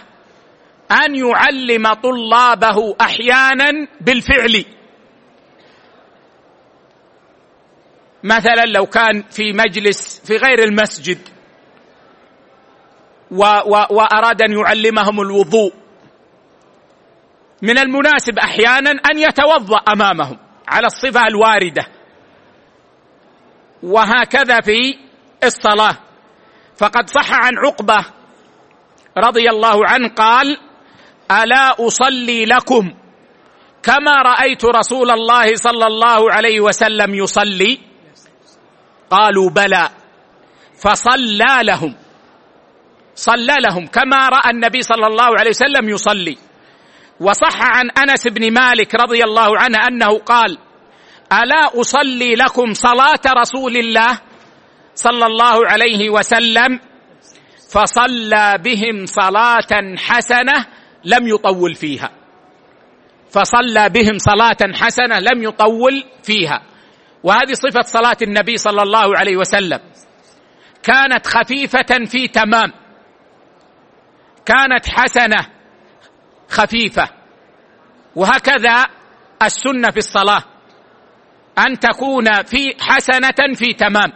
[0.92, 4.66] أن يعلم طلابه أحيانا بالفعل.
[8.24, 11.18] مثلا لو كان في مجلس في غير المسجد
[13.32, 15.74] و و وأراد أن يعلمهم الوضوء
[17.62, 21.86] من المناسب أحيانا أن يتوضأ أمامهم على الصفة الواردة.
[23.84, 24.98] وهكذا في
[25.44, 25.98] الصلاة.
[26.78, 28.06] فقد صح عن عقبة
[29.18, 30.58] رضي الله عنه قال
[31.32, 32.94] ألا أصلي لكم
[33.84, 37.93] كما رأيت رسول الله صلى الله عليه وسلم يصلي؟
[39.14, 39.90] قالوا بلى.
[40.82, 41.96] فصلى لهم.
[43.16, 46.38] صلى لهم كما رأى النبي صلى الله عليه وسلم يصلي.
[47.20, 50.58] وصح عن أنس بن مالك رضي الله عنه أنه قال
[51.34, 54.20] ألا أصلي لكم صلاة رسول الله
[54.96, 56.80] صلى الله عليه وسلم؟
[57.70, 60.66] فصلى بهم صلاة حسنة
[61.06, 62.12] لم يطول فيها.
[63.30, 66.62] فصلى بهم صلاة حسنة لم يطول فيها.
[67.24, 69.80] وهذه صفة صلاة النبي صلى الله عليه وسلم.
[70.84, 72.72] كانت خفيفة في تمام.
[74.46, 75.46] كانت حسنة
[76.50, 77.10] خفيفة.
[78.16, 78.86] وهكذا
[79.42, 80.44] السنة في الصلاة.
[81.58, 84.14] أن تكون في حسنة في تمام.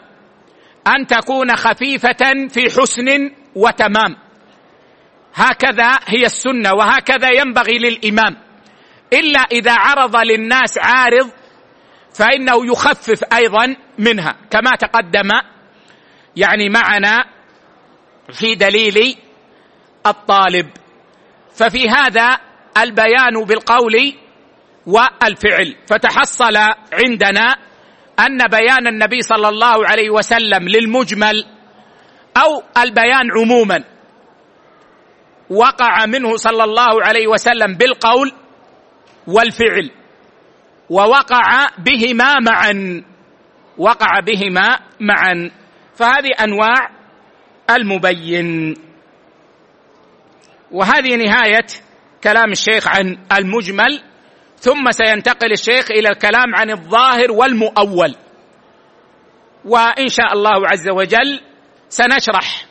[0.87, 4.17] أن تكون خفيفة في حسن وتمام.
[5.33, 8.37] هكذا هي السنة وهكذا ينبغي للإمام.
[9.13, 11.29] إلا إذا عرض للناس عارض
[12.17, 15.29] فإنه يخفف أيضا منها كما تقدم
[16.35, 17.25] يعني معنا
[18.31, 19.17] في دليل
[20.05, 20.69] الطالب.
[21.55, 22.39] ففي هذا
[22.77, 24.13] البيان بالقول
[24.85, 25.75] والفعل.
[25.87, 26.57] فتحصل
[26.93, 27.55] عندنا
[28.19, 31.45] أن بيان النبي صلى الله عليه وسلم للمجمل
[32.37, 33.83] أو البيان عموما.
[35.49, 38.31] وقع منه صلى الله عليه وسلم بالقول
[39.27, 39.91] والفعل.
[40.89, 43.03] ووقع بهما معا.
[43.77, 45.51] وقع بهما معا.
[45.95, 46.89] فهذه أنواع
[47.69, 48.75] المبين.
[50.71, 51.65] وهذه نهاية
[52.23, 54.03] كلام الشيخ عن المجمل.
[54.59, 58.15] ثم سينتقل الشيخ إلى الكلام عن الظاهر والمؤول.
[59.65, 61.41] وإن شاء الله عز وجل
[61.89, 62.65] سنشرح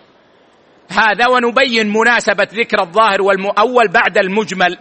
[0.90, 4.78] هذا ونبين مناسبة ذكر الظاهر والمؤول بعد المجمل.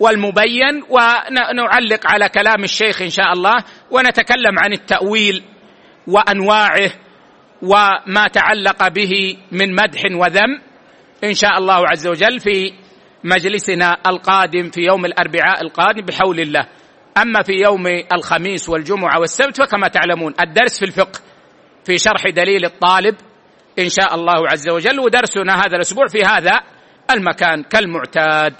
[0.00, 3.56] والمبين ونعلق على كلام الشيخ إن شاء الله
[3.90, 5.42] ونتكلم عن التأويل
[6.06, 6.90] وأنواعه
[7.62, 10.60] وما تعلق به من مدح وذم
[11.24, 12.72] إن شاء الله عز وجل في
[13.24, 16.66] مجلسنا القادم في يوم الأربعاء القادم بحول الله.
[17.18, 21.20] أما في يوم الخميس والجمعة والسبت فكما تعلمون الدرس في الفقه
[21.84, 23.16] في شرح دليل الطالب
[23.78, 26.60] إن شاء الله عز وجل ودرسنا هذا الأسبوع في هذا
[27.10, 28.54] المكان كالمعتاد.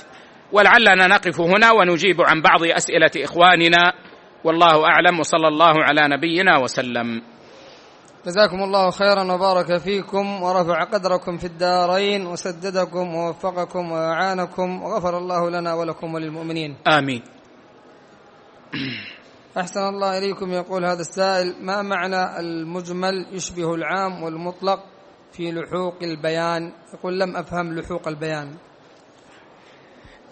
[0.53, 3.93] ولعلنا نقف هنا ونجيب عن بعض أسئلة إخواننا.
[4.45, 7.23] والله أعلم وصلى الله على نبينا وسلم.
[8.27, 15.75] جزاكم الله خيرا وبارك فيكم ورفع قدركم في الدارين وسددكم ووفقكم وأعانكم وغفر الله لنا
[15.75, 16.77] ولكم وللمؤمنين.
[16.87, 17.23] آمين.
[19.61, 24.85] أحسن الله إليكم يقول هذا السائل ما معنى المجمل يشبه العام والمطلق
[25.33, 28.55] في لحوق البيان؟ يقول لم أفهم لحوق البيان.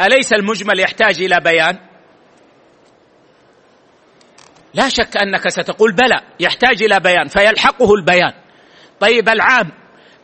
[0.01, 1.79] أليس المجمل يحتاج إلى بيان؟
[4.75, 8.33] لا شك أنك ستقول بلى يحتاج إلى بيان فيلحقه البيان.
[9.01, 9.73] طيب العام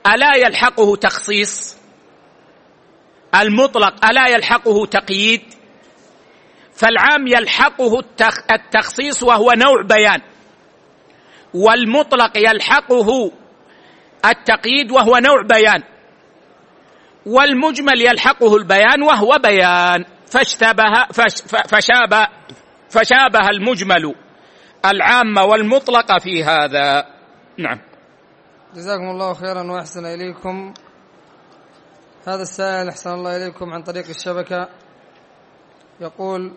[0.07, 1.77] ألا يلحقه تخصيص؟
[3.41, 5.43] المطلق ألا يلحقه تقييد؟
[6.75, 8.05] فالعام يلحقه
[8.53, 10.20] التخصيص وهو نوع بيان.
[11.55, 13.33] والمطلق يلحقه
[14.25, 15.83] التقييد وهو نوع بيان.
[17.27, 20.05] والمجمل يلحقه البيان وهو بيان.
[20.27, 21.07] فاشتبه
[21.68, 22.27] فشابه
[22.91, 24.14] فشابه المجمل
[24.85, 27.07] العامة والمطلقة في هذا.
[27.59, 27.81] نعم.
[28.75, 30.75] جزاكم الله خيرا وأحسن إليكم.
[32.27, 34.68] هذا السائل أحسن الله إليكم عن طريق الشبكة.
[36.01, 36.57] يقول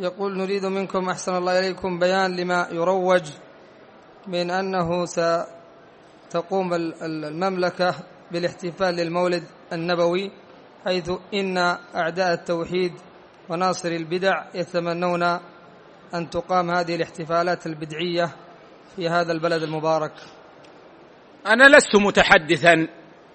[0.00, 3.22] يقول نريد منكم أحسن الله إليكم بيان لما يروج
[4.26, 7.94] من أنه ستقوم المملكة
[8.30, 10.30] بالاحتفال للمولد النبوي
[10.84, 11.58] حيث إن
[11.96, 12.92] أعداء التوحيد
[13.48, 15.22] وناصر البدع يتمنون
[16.14, 18.30] أن تقام هذه الاحتفالات البدعية
[18.96, 20.12] في هذا البلد المبارك.
[21.46, 22.88] أنا لست متحدثا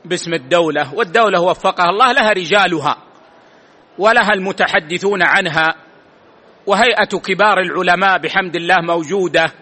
[0.05, 2.97] باسم الدولة والدولة وفقها الله لها رجالها
[3.97, 5.82] ولها المتحدثون عنها
[6.67, 9.53] وهيئة كبار العلماء بحمد الله موجودة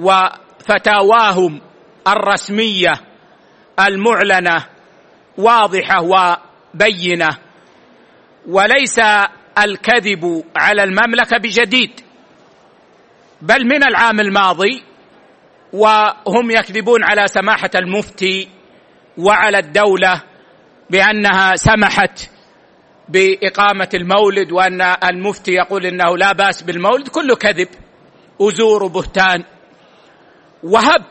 [0.00, 1.60] وفتاواهم
[2.08, 2.92] الرسمية
[3.80, 4.66] المعلنة
[5.38, 7.28] واضحة وبينة
[8.48, 9.00] وليس
[9.64, 12.00] الكذب على المملكة بجديد
[13.42, 14.82] بل من العام الماضي
[15.72, 18.48] وهم يكذبون على سماحة المفتي
[19.18, 20.22] وعلى الدولة
[20.90, 22.30] بأنها سمحت
[23.08, 27.68] بإقامة المولد وأن المفتي يقول إنه لا بأس بالمولد كله كذب
[28.40, 29.44] أزور بهتان.
[30.62, 31.04] وهب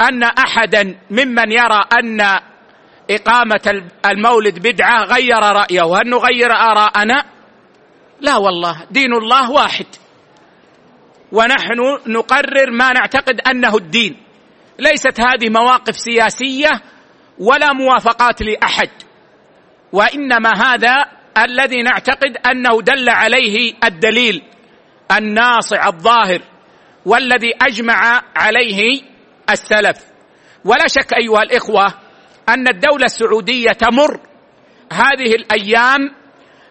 [0.00, 2.20] أن أحدا ممن يرى أن
[3.10, 7.24] إقامة المولد بدعة غير رأيه هل نغير آراءنا
[8.20, 9.86] لا والله دين الله واحد.
[11.32, 14.16] ونحن نقرر ما نعتقد أنه الدين.
[14.78, 16.70] ليست هذه مواقف سياسية
[17.38, 18.90] ولا موافقات لأحد.
[19.92, 21.04] وإنما هذا
[21.38, 24.42] الذي نعتقد أنه دل عليه الدليل
[25.16, 26.42] الناصع الظاهر
[27.06, 29.02] والذي أجمع عليه
[29.50, 29.98] السلف.
[30.64, 31.86] ولا شك أيها الإخوة
[32.48, 34.20] أن الدولة السعودية تمر
[34.92, 36.14] هذه الأيام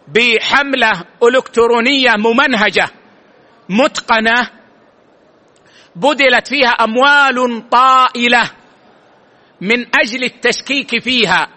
[0.07, 0.91] بحملة
[1.23, 2.87] إلكترونية ممنهجة
[3.69, 4.49] متقنة
[5.95, 8.51] بذلت فيها أموال طائلة
[9.61, 11.47] من أجل التشكيك فيها.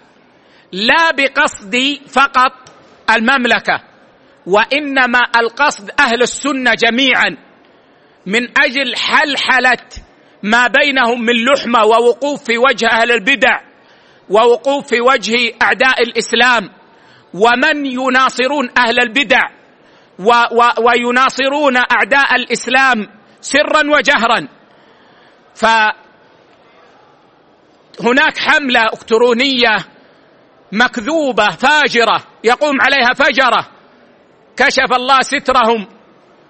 [0.73, 1.77] لا بقصد
[2.09, 2.53] فقط
[3.11, 3.81] المملكة
[4.47, 7.37] وإنما القصد أهل السنة جميعا.
[8.27, 9.87] من أجل حلحلة
[10.43, 13.61] ما بينهم من لحمة ووقوف في وجه أهل البدع
[14.31, 16.71] ووقوف في وجه أعداء الإسلام
[17.35, 19.43] ومن يناصرون أهل البدع
[20.19, 23.09] و و ويناصرون أعداء الإسلام
[23.41, 24.49] سرا وجهرا.
[25.55, 25.99] فهناك
[28.39, 29.77] حملة إلكترونية
[30.73, 33.69] مكذوبة فاجرة يقوم عليها فجرة.
[34.57, 35.87] كشف الله سترهم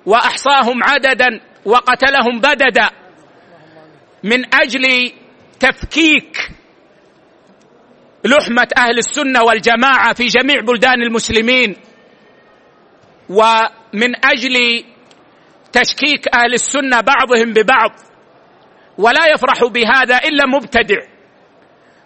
[0.07, 2.91] وأحصاهم عددا وقتلهم بددا.
[4.25, 5.13] من أجل
[5.61, 6.51] تفكيك
[8.25, 11.77] لحمة أهل السنة والجماعة في جميع بلدان المسلمين
[13.29, 14.85] ومن أجل
[15.73, 17.91] تشكيك أهل السنة بعضهم ببعض.
[18.99, 20.97] ولا يفرح بهذا إلا مبتدع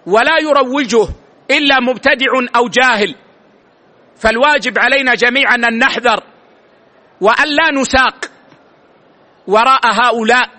[0.07, 1.09] ولا يروجه
[1.53, 3.15] إلا مبتدع أو جاهل.
[4.17, 6.23] فالواجب علينا جميعا أن نحذر
[7.21, 8.25] وأن لا نساق
[9.47, 10.51] وراء هؤلاء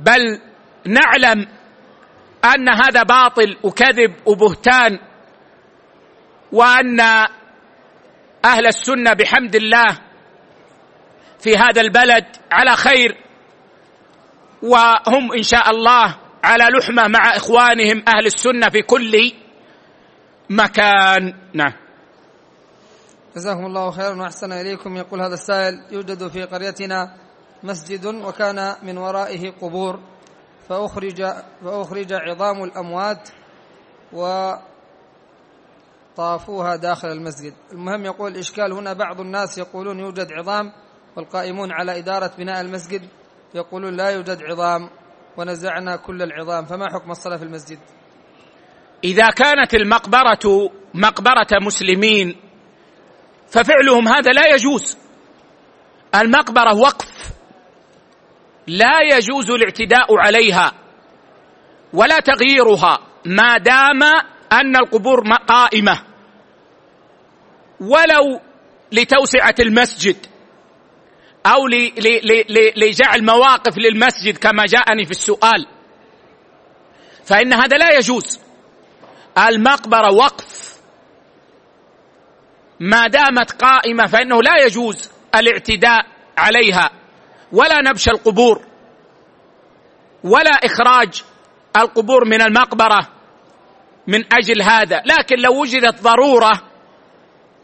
[0.00, 0.40] بل
[0.84, 1.48] نعلم
[2.44, 4.98] أن هذا باطل وكذب وبهتان
[6.52, 7.00] وأن
[8.44, 9.98] أهل السنة بحمد الله
[11.40, 13.16] في هذا البلد على خير
[14.62, 19.32] وهم إن شاء الله على لحمة مع إخوانهم أهل السنة في كل
[20.50, 21.34] مكان.
[21.54, 21.72] نعم.
[23.36, 24.96] جزاكم الله خيرا وأحسن إليكم.
[24.96, 27.16] يقول هذا السائل يوجد في قريتنا
[27.62, 30.00] مسجد وكان من ورائه قبور
[30.68, 31.22] فأخرج
[31.64, 33.28] فأخرج عظام الأموات
[36.16, 37.54] وطافوها داخل المسجد.
[37.72, 40.72] المهم يقول الإشكال هنا بعض الناس يقولون يوجد عظام
[41.16, 43.08] والقائمون على إدارة بناء المسجد
[43.54, 44.90] يقولون لا يوجد عظام
[45.36, 46.64] ونزعنا كل العظام.
[46.64, 47.78] فما حكم الصلاة في المسجد؟
[49.06, 52.36] إذا كانت المقبرة مقبرة مسلمين
[53.48, 54.96] ففعلهم هذا لا يجوز.
[56.14, 57.30] المقبرة وقف
[58.66, 60.72] لا يجوز الاعتداء عليها
[61.92, 64.02] ولا تغييرها ما دام
[64.52, 65.98] أن القبور قائمة.
[67.80, 68.40] ولو
[68.92, 70.26] لتوسعة المسجد
[71.46, 71.66] أو
[72.76, 75.66] لجعل مواقف للمسجد كما جاءني في السؤال
[77.24, 78.45] فإن هذا لا يجوز.
[79.38, 80.76] المقبرة وقف.
[82.80, 86.06] ما دامت قائمة فإنه لا يجوز الاعتداء
[86.38, 86.90] عليها
[87.52, 88.66] ولا نبش القبور
[90.24, 91.22] ولا إخراج
[91.76, 93.08] القبور من المقبرة
[94.06, 95.02] من أجل هذا.
[95.06, 96.62] لكن لو وجدت ضرورة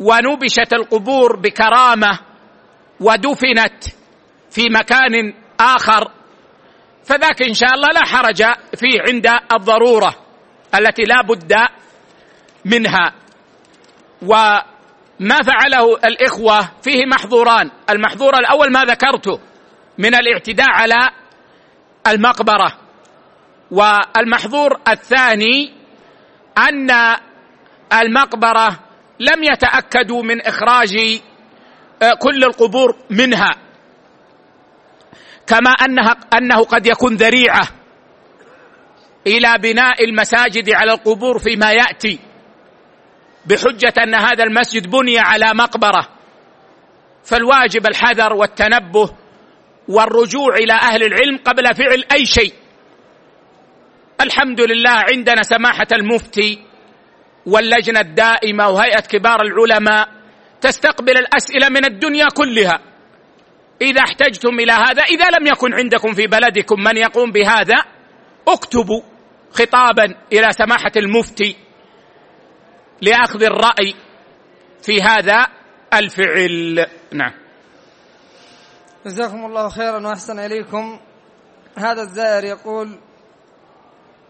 [0.01, 2.19] ونبشت القبور بكرامة
[3.01, 3.85] ودفنت
[4.51, 6.13] في مكان آخر
[7.05, 8.43] فذاك إن شاء الله لا حرج
[8.77, 10.22] فيه عند الضرورة.
[10.75, 11.55] التي لا بد
[12.65, 13.13] منها.
[14.23, 17.71] وما فعله الإخوة فيه محظوران.
[17.91, 19.41] المحظور الأول ما ذكرته
[19.99, 21.11] من الاعتداء على
[22.07, 22.73] المقبرة.
[23.71, 25.75] والمحظور الثاني
[26.59, 26.91] أن
[27.93, 28.79] المقبرة
[29.21, 31.21] لم يتأكدوا من إخراج
[32.03, 33.51] آه، كل القبور منها.
[35.47, 37.82] كما انها أنه قد يكون ذريعة.
[39.27, 42.19] إلى بناء المساجد على القبور فيما يأتي.
[43.47, 46.09] بحجة أن هذا المسجد بني على مقبرة.
[47.25, 49.11] فالواجب الحذر والتنبه
[49.89, 52.53] والرجوع إلى أهل العلم قبل فعل أي شيء.
[54.21, 56.59] الحمد لله عندنا سماحة المفتي
[57.47, 60.09] واللجنة الدائمة وهيئة كبار العلماء
[60.61, 62.81] تستقبل الأسئلة من الدنيا كلها.
[63.83, 67.85] إذا احتجتم إلى هذا إذا لم يكن عندكم في بلدكم من يقوم بهذا
[68.49, 69.12] اكتبوا.
[69.53, 71.57] خطابا إلى سماحة المفتي
[73.01, 73.95] لأخذ الرأي
[74.83, 75.47] في هذا
[75.95, 76.87] الفعل.
[77.13, 77.33] نعم.
[79.07, 81.01] جزاكم الله خيرا وأحسن إليكم.
[81.77, 82.99] هذا الزائر يقول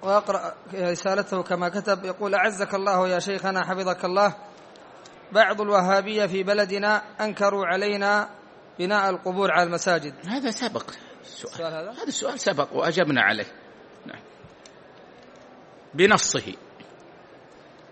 [0.03, 4.35] وأقرأ رسالته كما كتب يقول أعزك الله يا شيخنا حفظك الله.
[5.33, 8.29] بعض الوهابية في بلدنا أنكروا علينا
[8.79, 10.15] بناء القبور على المساجد.
[10.29, 10.85] هذا سبق.
[11.23, 13.62] السؤال, السؤال هذا؟ هذا السؤال سبق وأجبنا عليه.
[15.95, 16.55] بنصه.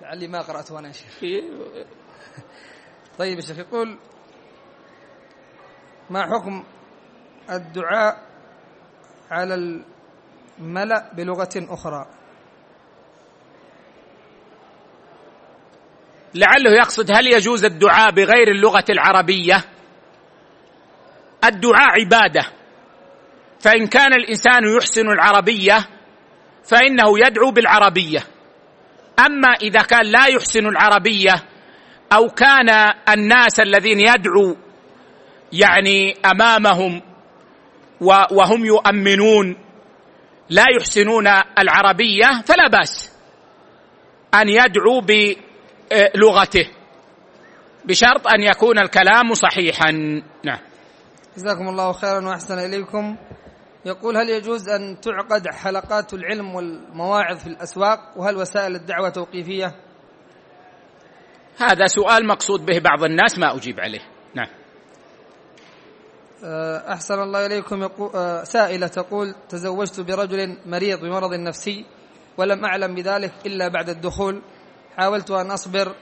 [0.03, 1.21] لعلي ما قراته أنا يا شيخ.
[3.19, 3.99] طيب يا شيخ يقول
[6.11, 6.65] ما حكم
[7.51, 8.27] الدعاء
[9.31, 9.55] على
[10.59, 12.07] الملأ بلغة أخرى؟
[16.35, 19.65] لعله يقصد هل يجوز الدعاء بغير اللغة العربية؟
[21.45, 22.43] الدعاء عبادة
[23.61, 26.00] فإن كان الإنسان يحسن العربية
[26.65, 28.27] فإنه يدعو بالعربية.
[29.27, 31.45] أما إذا كان لا يحسن العربية
[32.12, 32.69] أو كان
[33.09, 34.57] الناس الذين يدعو
[35.53, 37.03] يعني أمامهم
[38.31, 39.57] وهم يؤمنون
[40.51, 41.27] لا يحسنون
[41.59, 43.12] العربية فلا بأس
[44.35, 46.69] أن يدعو بلغته.
[47.85, 49.91] بشرط أن يكون الكلام صحيحا.
[50.45, 50.59] نعم.
[51.37, 53.16] جزاكم الله خيرا وأحسن إليكم.
[53.85, 59.74] يقول هل يجوز أن تعقد حلقات العلم والمواعظ في الأسواق؟ وهل وسائل الدعوة توقيفية؟
[61.59, 64.01] هذا سؤال مقصود به بعض الناس ما أجيب عليه.
[64.35, 64.48] نعم.
[66.44, 67.82] أه، أحسن الله إليكم.
[67.82, 71.86] يقول أه، سائلة تقول تزوجت برجل مريض بمرض نفسي
[72.36, 74.43] ولم أعلم بذلك إلا بعد الدخول.
[74.97, 75.94] حاولت أن أصبر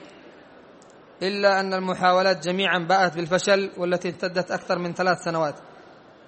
[1.21, 5.55] إلا أن المحاولات جميعا باءت بالفشل والتي امتدت أكثر من ثلاث سنوات.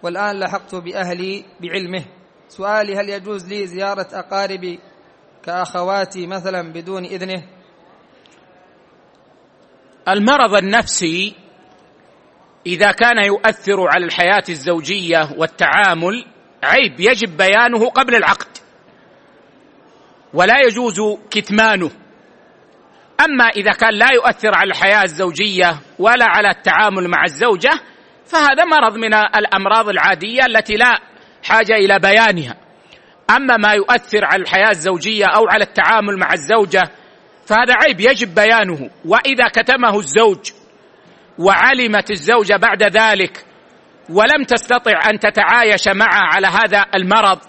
[0.03, 2.05] والآن لحقت بأهلي بعلمه.
[2.49, 4.79] سؤالي هل يجوز لي زيارة أقاربي
[5.43, 7.43] كأخواتي مثلا بدون إذنه؟
[10.07, 11.35] المرض النفسي
[12.65, 16.25] إذا كان يؤثر على الحياة الزوجية والتعامل
[16.63, 18.57] عيب يجب بيانه قبل العقد.
[20.33, 21.01] ولا يجوز
[21.31, 21.91] كتمانه.
[23.25, 27.71] أما إذا كان لا يؤثر على الحياة الزوجية ولا على التعامل مع الزوجة
[28.31, 30.99] فهذا مرض من الأمراض العادية التي لا
[31.43, 32.55] حاجة إلى بيانها.
[33.29, 36.91] أما ما يؤثر على الحياة الزوجية أو على التعامل مع الزوجة
[37.45, 38.89] فهذا عيب يجب بيانه.
[39.05, 40.51] وإذا كتمه الزوج
[41.39, 43.45] وعلمت الزوجه بعد ذلك
[44.09, 47.39] ولم تستطع أن تتعايش معه على هذا المرض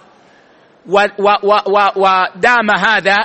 [1.96, 3.16] ودام هذا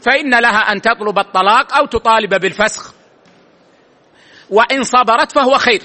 [0.00, 2.94] فإن لها أن تطلب الطلاق أو تطالب بالفسخ.
[4.50, 5.82] وإن صبرت فهو خير.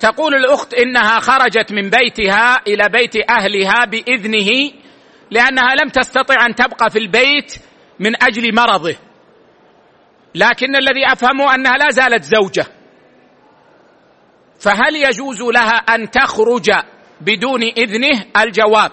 [0.00, 4.72] تقول الأخت إنها خرجت من بيتها إلى بيت أهلها بإذنه
[5.30, 7.54] لأنها لم تستطع أن تبقى في البيت
[8.00, 8.96] من أجل مرضه.
[10.34, 12.66] لكن الذي افهمه أنها لا زالت زوجة.
[14.60, 16.70] فهل يجوز لها أن تخرج
[17.20, 18.92] بدون إذنه؟ الجواب.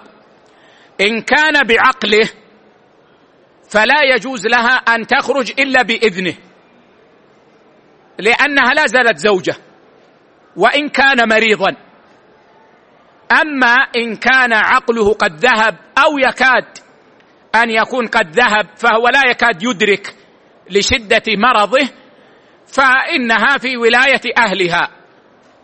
[1.02, 2.30] إن كان بعقله
[3.70, 6.34] فلا يجوز لها أن تخرج إلا بإذنه.
[8.20, 9.56] لأنها لا زالت زوجة.
[10.56, 11.76] وإن كان مريضا.
[13.42, 16.66] أما إن كان عقله قد ذهب أو يكاد
[17.56, 20.16] أن يكون قد ذهب فهو لا يكاد يدرك
[20.70, 21.88] لشدة مرضه
[22.68, 24.90] فإنها في ولاية أهلها.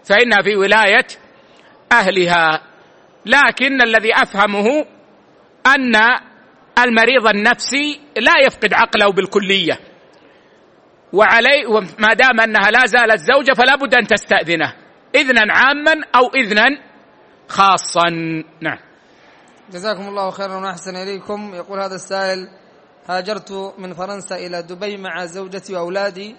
[0.03, 1.07] فإنها في ولاية
[1.91, 2.61] أهلها.
[3.25, 4.85] لكن الذي أفهمه
[5.67, 5.95] أن
[6.79, 9.79] المريض النفسي لا يفقد عقله بالكلية.
[11.13, 11.67] وعليه
[11.99, 14.73] ما دام أنها لا زالت زوجة فلا بد أن تستأذنه.
[15.15, 16.67] اذنا عاما أو اذنا
[17.47, 18.09] خاصا.
[18.61, 18.79] نعم.
[19.71, 21.55] جزاكم الله خيرا وأحسن إليكم.
[21.55, 22.49] يقول هذا السائل
[23.09, 26.35] هاجرت من فرنسا إلى دبي مع زوجتي وأولادي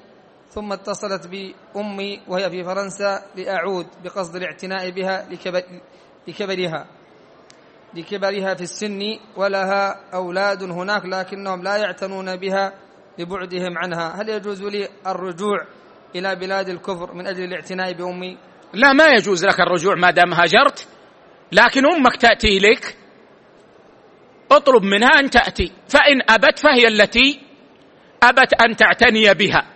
[0.51, 5.63] ثم اتصلت بأمي وهي في فرنسا لأعود بقصد الاعتناء بها لكبر
[6.29, 6.87] لكبرها.
[7.95, 12.73] لكبرها في السن ولها أولاد هناك لكنهم لا يعتنون بها
[13.19, 14.23] لبعدهم عنها.
[14.23, 15.67] هل يجوز لي الرجوع
[16.17, 18.39] إلى بلاد الكفر من أجل الاعتناء بأمي؟
[18.73, 20.89] لا ما يجوز لك الرجوع ما دام هاجرت.
[21.53, 22.97] لكن أمك تأتي لك
[24.51, 25.73] اطلب منها أن تأتي.
[25.89, 27.41] فإن أبت فهي التي
[28.23, 29.67] أبت أن تعتني بها.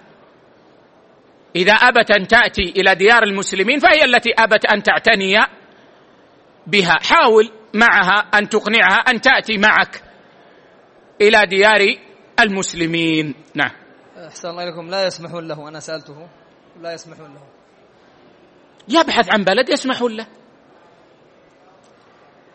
[1.56, 5.35] إذا أبت أن تأتي إلى ديار المسلمين فهي التي أبت أن تعتني
[6.66, 6.98] بها.
[7.02, 10.02] حاول معها أن تقنعها أن تأتي معك
[11.20, 13.35] إلى ديار المسلمين.
[13.55, 13.71] نعم.
[14.17, 14.89] أحسن الله إليكم.
[14.89, 15.69] لا يسمحون له.
[15.69, 16.29] أنا سألته.
[16.81, 17.43] لا يسمحون له.
[18.89, 20.27] يبحث عن بلد يسمحون له.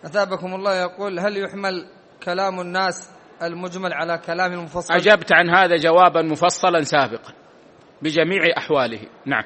[0.06, 1.90] أثابكم الله يقول هل يحمل
[2.24, 3.10] كلام الناس
[3.42, 7.34] المجمل على كلام المفصل أجبت عن هذا جوابا مفصلا سابقا
[8.02, 9.02] بجميع أحواله.
[9.26, 9.44] نعم.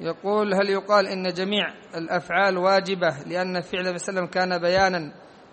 [0.00, 4.58] يقول هل يقال إن جميع الأفعال واجبة لأن فعل النبي صلى الله عليه وسلم كان
[4.58, 5.12] بيانا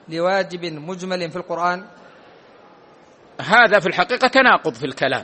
[0.09, 1.85] لواجب مجمل في القرآن؟
[3.41, 5.23] هذا في الحقيقة تناقض في الكلام.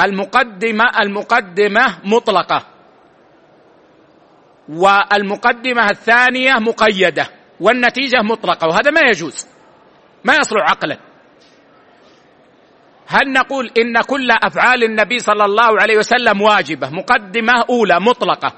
[0.00, 2.66] المقدمة المقدمة مطلقة.
[4.68, 7.26] والمقدمة الثانية مقيدة.
[7.60, 8.68] والنتيجة مطلقة.
[8.68, 9.46] وهذا ما يجوز.
[10.24, 10.98] ما يصلح عقلا.
[13.06, 18.52] هل نقول إن كل أفعال النبي صلى الله عليه وسلم واجبة؟ مقدمة أولى مطلقة.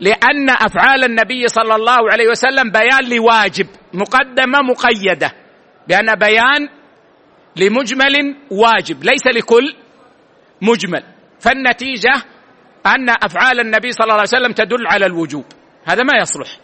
[0.00, 3.66] لأن أفعال النبي صلى الله عليه وسلم بيان لواجب.
[3.92, 5.32] مقدمة مقيدة.
[5.88, 6.81] لأن بيان
[7.56, 9.74] لمجمل واجب ليس لكل
[10.62, 11.02] مجمل.
[11.40, 12.14] فالنتيجة
[12.86, 15.44] أن أفعال النبي صلى الله عليه وسلم تدل على الوجوب.
[15.84, 16.58] هذا ما يصلح.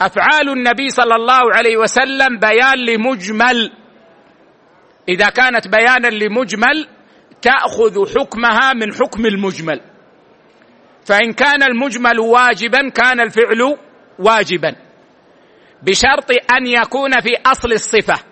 [0.00, 3.72] أفعال النبي صلى الله عليه وسلم بيان لمجمل.
[5.08, 6.88] إذا كانت بيانا لمجمل
[7.42, 9.80] تأخذ حكمها من حكم المجمل.
[11.04, 13.76] فإن كان المجمل واجبا كان الفعل
[14.18, 14.76] واجبا.
[15.82, 18.31] بشرط أن يكون في أصل الصفة.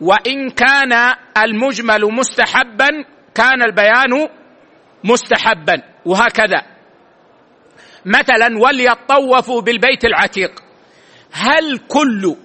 [0.00, 1.14] وإن كان
[1.44, 2.88] المجمل مستحبا
[3.34, 4.28] كان البيان
[5.04, 6.62] مستحبا وهكذا.
[8.04, 10.50] مثلا وليطوفوا بالبيت العتيق.
[11.32, 12.36] هل كل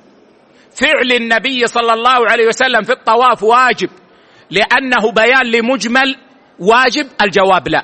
[0.72, 3.90] فعل النبي صلى الله عليه وسلم في الطواف واجب
[4.50, 6.16] لأنه بيان لمجمل
[6.60, 7.84] واجب؟ الجواب لا.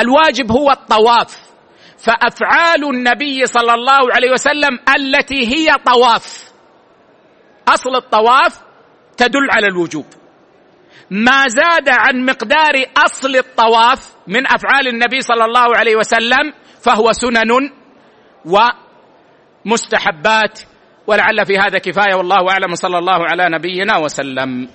[0.00, 1.44] الواجب هو الطواف.
[1.98, 6.52] فأفعال النبي صلى الله عليه وسلم التي هي طواف
[7.68, 8.60] أصل الطواف
[9.16, 10.06] تدل على الوجوب.
[11.10, 17.70] ما زاد عن مقدار أصل الطواف من أفعال النبي صلى الله عليه وسلم فهو سنن
[19.64, 20.60] ومستحبات
[21.06, 24.68] ولعل في هذا كفاية والله أعلم صلى الله على نبينا وسلم.